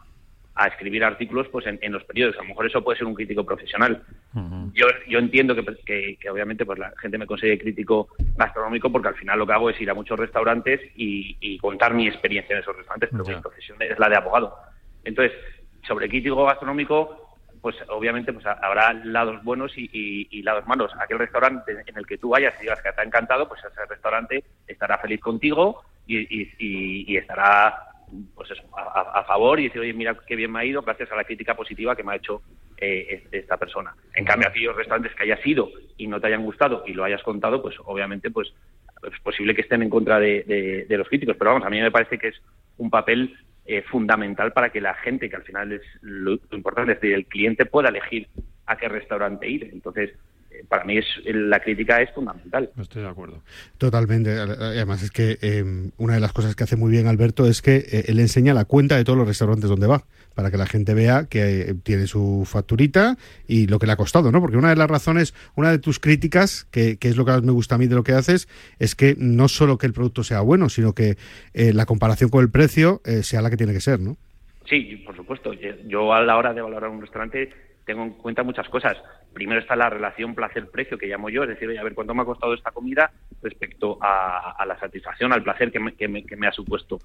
[0.66, 2.40] escribir artículos pues en, los periódicos.
[2.40, 4.02] A lo mejor eso puede ser un crítico profesional.
[4.74, 9.14] yo, yo entiendo que, que, obviamente pues la gente me considere crítico gastronómico porque al
[9.14, 12.76] final lo que hago es ir a muchos restaurantes y, contar mi experiencia en esos
[12.76, 14.56] restaurantes, pero mi profesión es la de abogado.
[15.04, 15.32] Entonces,
[15.86, 17.27] sobre crítico gastronómico,
[17.61, 20.92] pues obviamente pues habrá lados buenos y, lados malos.
[20.98, 23.86] Aquel restaurante en el que tú vayas y digas que te ha encantado, pues ese
[23.86, 27.84] restaurante estará feliz contigo y, estará
[28.34, 31.16] pues eso, a, favor y decir, oye, mira qué bien me ha ido gracias a
[31.16, 32.42] la crítica positiva que me ha hecho
[32.78, 33.94] eh, esta persona.
[34.14, 37.22] En cambio, aquellos restaurantes que hayas ido y no te hayan gustado y lo hayas
[37.22, 38.52] contado, pues obviamente pues
[39.02, 41.36] es posible que estén en contra de los críticos.
[41.38, 42.42] Pero vamos, a mí me parece que es
[42.78, 43.36] un papel
[43.70, 47.26] eh, fundamental para que la gente, que al final es lo, importante, es decir, el
[47.26, 48.26] cliente pueda elegir
[48.64, 49.68] a qué restaurante ir.
[49.70, 50.12] Entonces,
[50.68, 52.70] para mí es la crítica es fundamental.
[52.80, 53.42] Estoy de acuerdo.
[53.78, 54.30] Totalmente.
[54.30, 57.76] Además es que eh, una de las cosas que hace muy bien Alberto es que
[57.76, 60.04] eh, él enseña la cuenta de todos los restaurantes donde va,
[60.34, 63.96] para que la gente vea que eh, tiene su facturita y lo que le ha
[63.96, 64.40] costado, ¿no?
[64.40, 67.52] Porque una de las razones, una de tus críticas, que, es lo que más me
[67.52, 68.48] gusta a mí de lo que haces,
[68.78, 71.16] es que no solo que el producto sea bueno, sino que
[71.54, 74.16] la comparación con el precio sea la que tiene que ser, ¿no?
[74.68, 75.52] Sí, por supuesto.
[75.86, 77.50] Yo a la hora de valorar un restaurante
[77.89, 78.99] tengo en cuenta muchas cosas.
[79.32, 82.26] Primero está la relación placer-precio que llamo yo, es decir, a ver cuánto me ha
[82.26, 83.11] costado esta comida
[83.43, 86.99] respecto a, la satisfacción, al placer que me, que que me ha supuesto.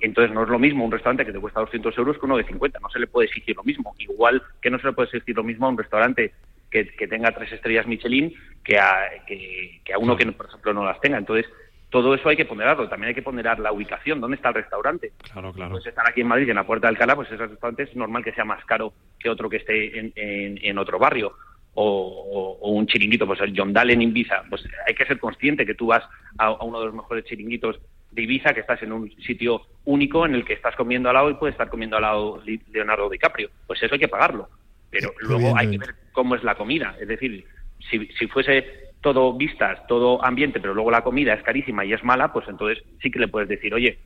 [0.00, 2.44] Entonces no es lo mismo un restaurante que te cuesta 200 euros que uno de
[2.44, 3.94] 50, no se le puede exigir lo mismo.
[3.98, 6.32] Igual que no se le puede exigir lo mismo a un restaurante
[6.68, 10.84] que, que tenga tres estrellas Michelin que a, que a uno que, por ejemplo, no
[10.84, 11.18] las tenga.
[11.18, 11.46] Entonces
[11.90, 12.88] todo eso hay que ponderarlo.
[12.88, 15.12] También hay que ponderar la ubicación, dónde está el restaurante.
[15.32, 15.72] Claro, claro.
[15.72, 18.22] Pues estar aquí en Madrid, en la Puerta de Alcalá, pues ese restaurante es normal
[18.24, 21.32] que sea más caro que otro que esté en, en- en otro barrio.
[21.80, 24.42] O, o- o un chiringuito, pues el Yondal en Ibiza.
[24.50, 26.02] Pues hay que ser consciente que tú vas
[26.36, 27.78] a, a uno de los mejores chiringuitos
[28.10, 31.30] de Ibiza, que estás en un sitio único en el que estás comiendo al lado
[31.30, 33.50] y puedes estar comiendo al lado Leonardo DiCaprio.
[33.66, 34.48] Pues eso hay que pagarlo.
[34.90, 36.96] Pero luego hay que ver cómo es la comida.
[37.00, 37.44] Es decir,
[37.90, 42.02] si, si fuese todo vistas, todo ambiente, pero luego la comida es carísima y es
[42.02, 43.98] mala, pues entonces sí que le puedes decir, oye,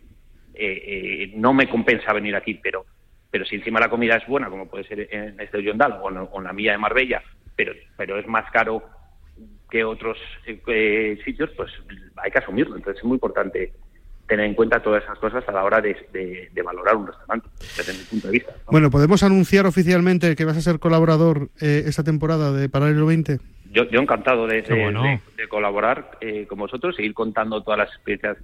[0.54, 2.84] eh, eh, no me compensa venir aquí, pero
[3.30, 6.44] pero si encima la comida es buena, como puede ser en este Yondal o en,
[6.44, 7.22] la mía de Marbella,
[7.56, 8.82] pero pero es más caro
[9.70, 11.70] que otros eh, sitios, pues
[12.16, 12.76] hay que asumirlo.
[12.76, 13.72] Entonces es muy importante
[14.28, 18.04] tener en cuenta todas esas cosas a la hora de valorar un restaurante, desde mi
[18.04, 18.54] punto de vista.
[18.70, 23.38] Bueno, ¿podemos anunciar oficialmente que vas a ser colaborador eh, esta temporada de Paralelo 20?
[23.72, 25.02] Yo, yo encantado de, Qué de- bueno.
[25.02, 28.36] de- de colaborar eh, con vosotros y ir contando todas las experiencias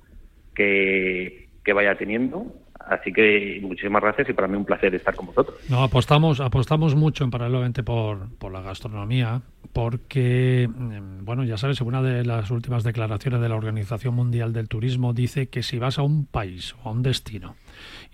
[0.55, 2.47] que, que vaya teniendo.
[2.79, 5.59] Así que muchísimas gracias y para mí un placer estar con vosotros.
[5.69, 9.43] No, apostamos, apostamos mucho en paralelamente por, por la gastronomía,
[9.75, 14.69] porque, mm, bueno, ya sabes, una de las últimas declaraciones de la Organización Mundial del
[14.69, 17.57] Turismo dice que si vas a un país o a un destino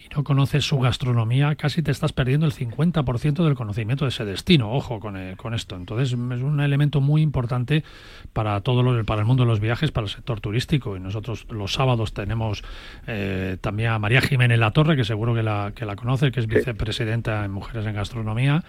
[0.04, 4.24] y no conoces su gastronomía, casi te estás perdiendo el 50% del conocimiento de ese
[4.24, 4.72] destino.
[4.72, 5.76] Ojo con, eh, con esto.
[5.76, 7.84] Entonces, es un elemento muy importante
[8.32, 10.96] para todo lo, para el mundo de los viajes, para el sector turístico.
[10.96, 12.62] Y nosotros los sábados tenemos
[13.06, 16.40] eh, también a María Jiménez La Torre, que seguro que la, que la conoce, que
[16.40, 18.62] es vicepresidenta en Mujeres en Gastronomía.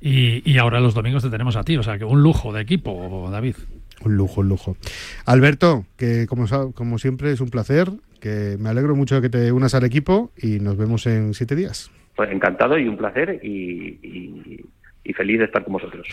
[0.00, 1.76] Y, y ahora los domingos te tenemos a ti.
[1.76, 3.56] O sea, que un lujo de equipo, David.
[4.04, 4.76] Un lujo, un lujo.
[5.24, 9.52] Alberto, que como, como siempre es un placer, que me alegro mucho de que te
[9.52, 11.90] unas al equipo y nos vemos en siete días.
[12.14, 14.64] Pues encantado y un placer y, y-
[15.04, 16.06] y feliz de estar con vosotros.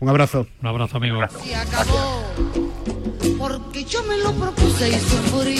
[0.00, 0.46] Un abrazo.
[0.60, 1.20] Un abrazo, amigo.
[1.28, 2.24] Se acabó.
[3.38, 5.56] Porque yo me lo propuse y sufrí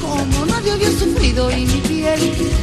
[0.00, 2.18] como nadie había sufrido y mi piel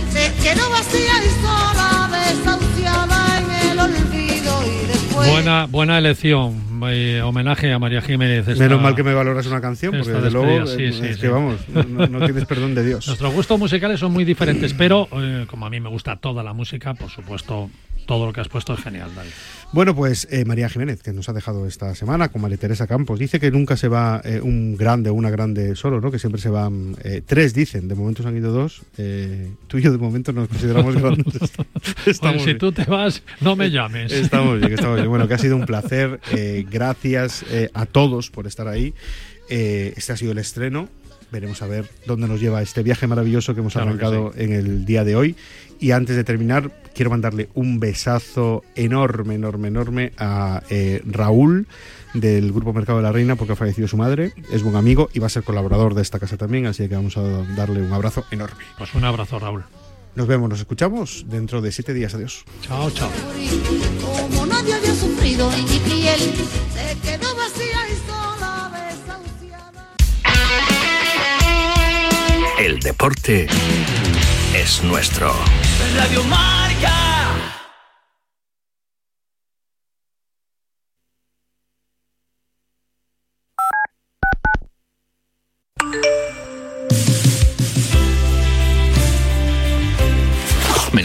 [0.10, 5.32] se quedó vacía y sola, desahuciada en el olvido y después.
[5.32, 6.67] Buena, buena elección.
[6.90, 8.48] Eh, homenaje a María Jiménez.
[8.48, 11.06] esta- Menos mal que me valoras una canción, porque desde luego despedida, eh, sí, sí,
[11.08, 11.22] es sí.
[11.22, 13.08] que vamos, no, tienes perdón de Dios.
[13.08, 16.54] Nuestros gustos musicales son muy diferentes, pero eh, como a mí me gusta toda la
[16.54, 17.70] música, por supuesto,
[18.06, 19.32] todo lo que has puesto es genial, David.
[19.74, 23.20] Bueno, pues eh, María Jiménez, que nos ha dejado esta semana con María Teresa Campos,
[23.20, 26.10] dice que nunca se va eh, un grande o una grande solo, ¿no?
[26.10, 27.90] Que siempre se van eh, tres, dicen.
[27.90, 28.84] De momento se han ido dos.
[29.68, 31.26] Tú y yo de momento nos consideramos grandes.
[32.22, 34.14] Oye, si tú te vas, no me llames.
[34.14, 35.10] Estamos bien, estamos bien.
[35.10, 36.22] Bueno, que ha sido un placer.
[36.70, 38.94] Gracias eh, a todos por estar ahí.
[39.50, 40.90] Eh, este ha sido el estreno.
[41.32, 44.54] Veremos a ver dónde nos lleva este viaje maravilloso que hemos Claro que arrancado en
[44.54, 45.36] el día de hoy.
[45.80, 51.68] Y antes de terminar, quiero mandarle un besazo enorme, enorme, enorme a eh, Raúl
[52.14, 54.34] del Grupo Mercado de la Reina porque ha fallecido su madre.
[54.52, 57.18] Es buen amigo y va a ser colaborador de esta casa también, así que vamos
[57.18, 57.22] a
[57.56, 58.64] darle un abrazo enorme.
[58.78, 59.66] Pues un abrazo, Raúl.
[60.18, 62.16] Nos vemos, nos escuchamos dentro de siete días.
[62.16, 62.44] Adiós.
[62.64, 63.12] Chao, chao.
[64.02, 66.20] Como nadie había sufrido y mi piel
[66.74, 69.96] se quedó vacía y sola, desahuciada.
[72.58, 73.46] El deporte
[74.56, 75.32] es nuestro.
[75.96, 77.67] Radio Marca.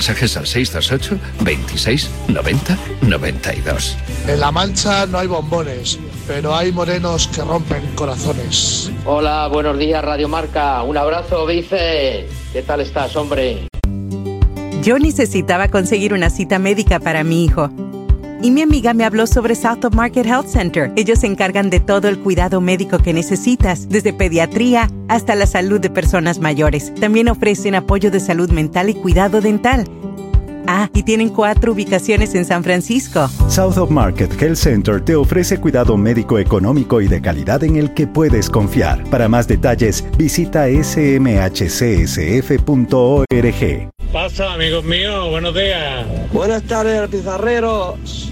[0.02, 3.96] Mensajes al 628 26 90 92.
[4.26, 5.96] En La Mancha no hay bombones,
[6.26, 8.90] pero hay morenos que rompen corazones.
[9.04, 10.82] Hola, buenos días Radio Marca.
[10.82, 12.26] Un abrazo, Vice.
[12.52, 13.68] ¿Qué tal estás, hombre?
[14.82, 17.70] Yo necesitaba conseguir una cita médica para mi hijo.
[18.42, 20.90] Y mi amiga me habló sobre South of Market Health Center.
[20.96, 25.78] Ellos se encargan de todo el cuidado médico que necesitas, desde pediatría hasta la salud
[25.78, 26.92] de personas mayores.
[26.96, 29.84] También ofrecen apoyo de salud mental y cuidado dental.
[30.66, 33.28] Ah, y tienen cuatro ubicaciones en San Francisco.
[33.48, 37.94] South of Market Health Center te ofrece cuidado médico económico y de calidad en el
[37.94, 39.04] que puedes confiar.
[39.04, 41.62] Para más detalles, visita smhcsf.org.
[44.12, 46.06] Pasa, amigos míos, buenos días.
[46.32, 48.31] Buenas tardes, pizarreros.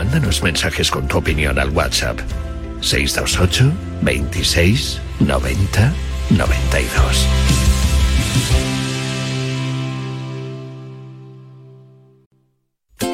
[0.00, 2.18] Mándanos mensajes con tu opinión al WhatsApp
[2.80, 3.70] 628
[4.00, 5.92] 26 90
[6.30, 7.28] 92.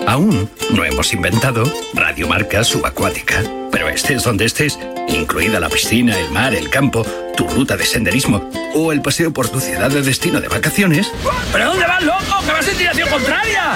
[0.07, 4.79] Aún no hemos inventado Radiomarca Subacuática, pero estés donde estés,
[5.09, 7.05] incluida la piscina, el mar, el campo,
[7.37, 11.11] tu ruta de senderismo o el paseo por tu ciudad de destino de vacaciones.
[11.51, 12.47] ¿Pero dónde vas, loco?
[12.47, 13.73] ¡Que vas en dirección contraria!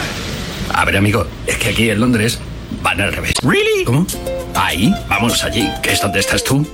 [0.73, 2.39] A ver, amigo, es que aquí en Londres
[2.83, 3.35] van al revés.
[3.43, 3.85] ¿Really?
[3.85, 4.07] ¿Cómo?
[4.55, 6.67] Ahí, vamos allí, que es donde estás tú.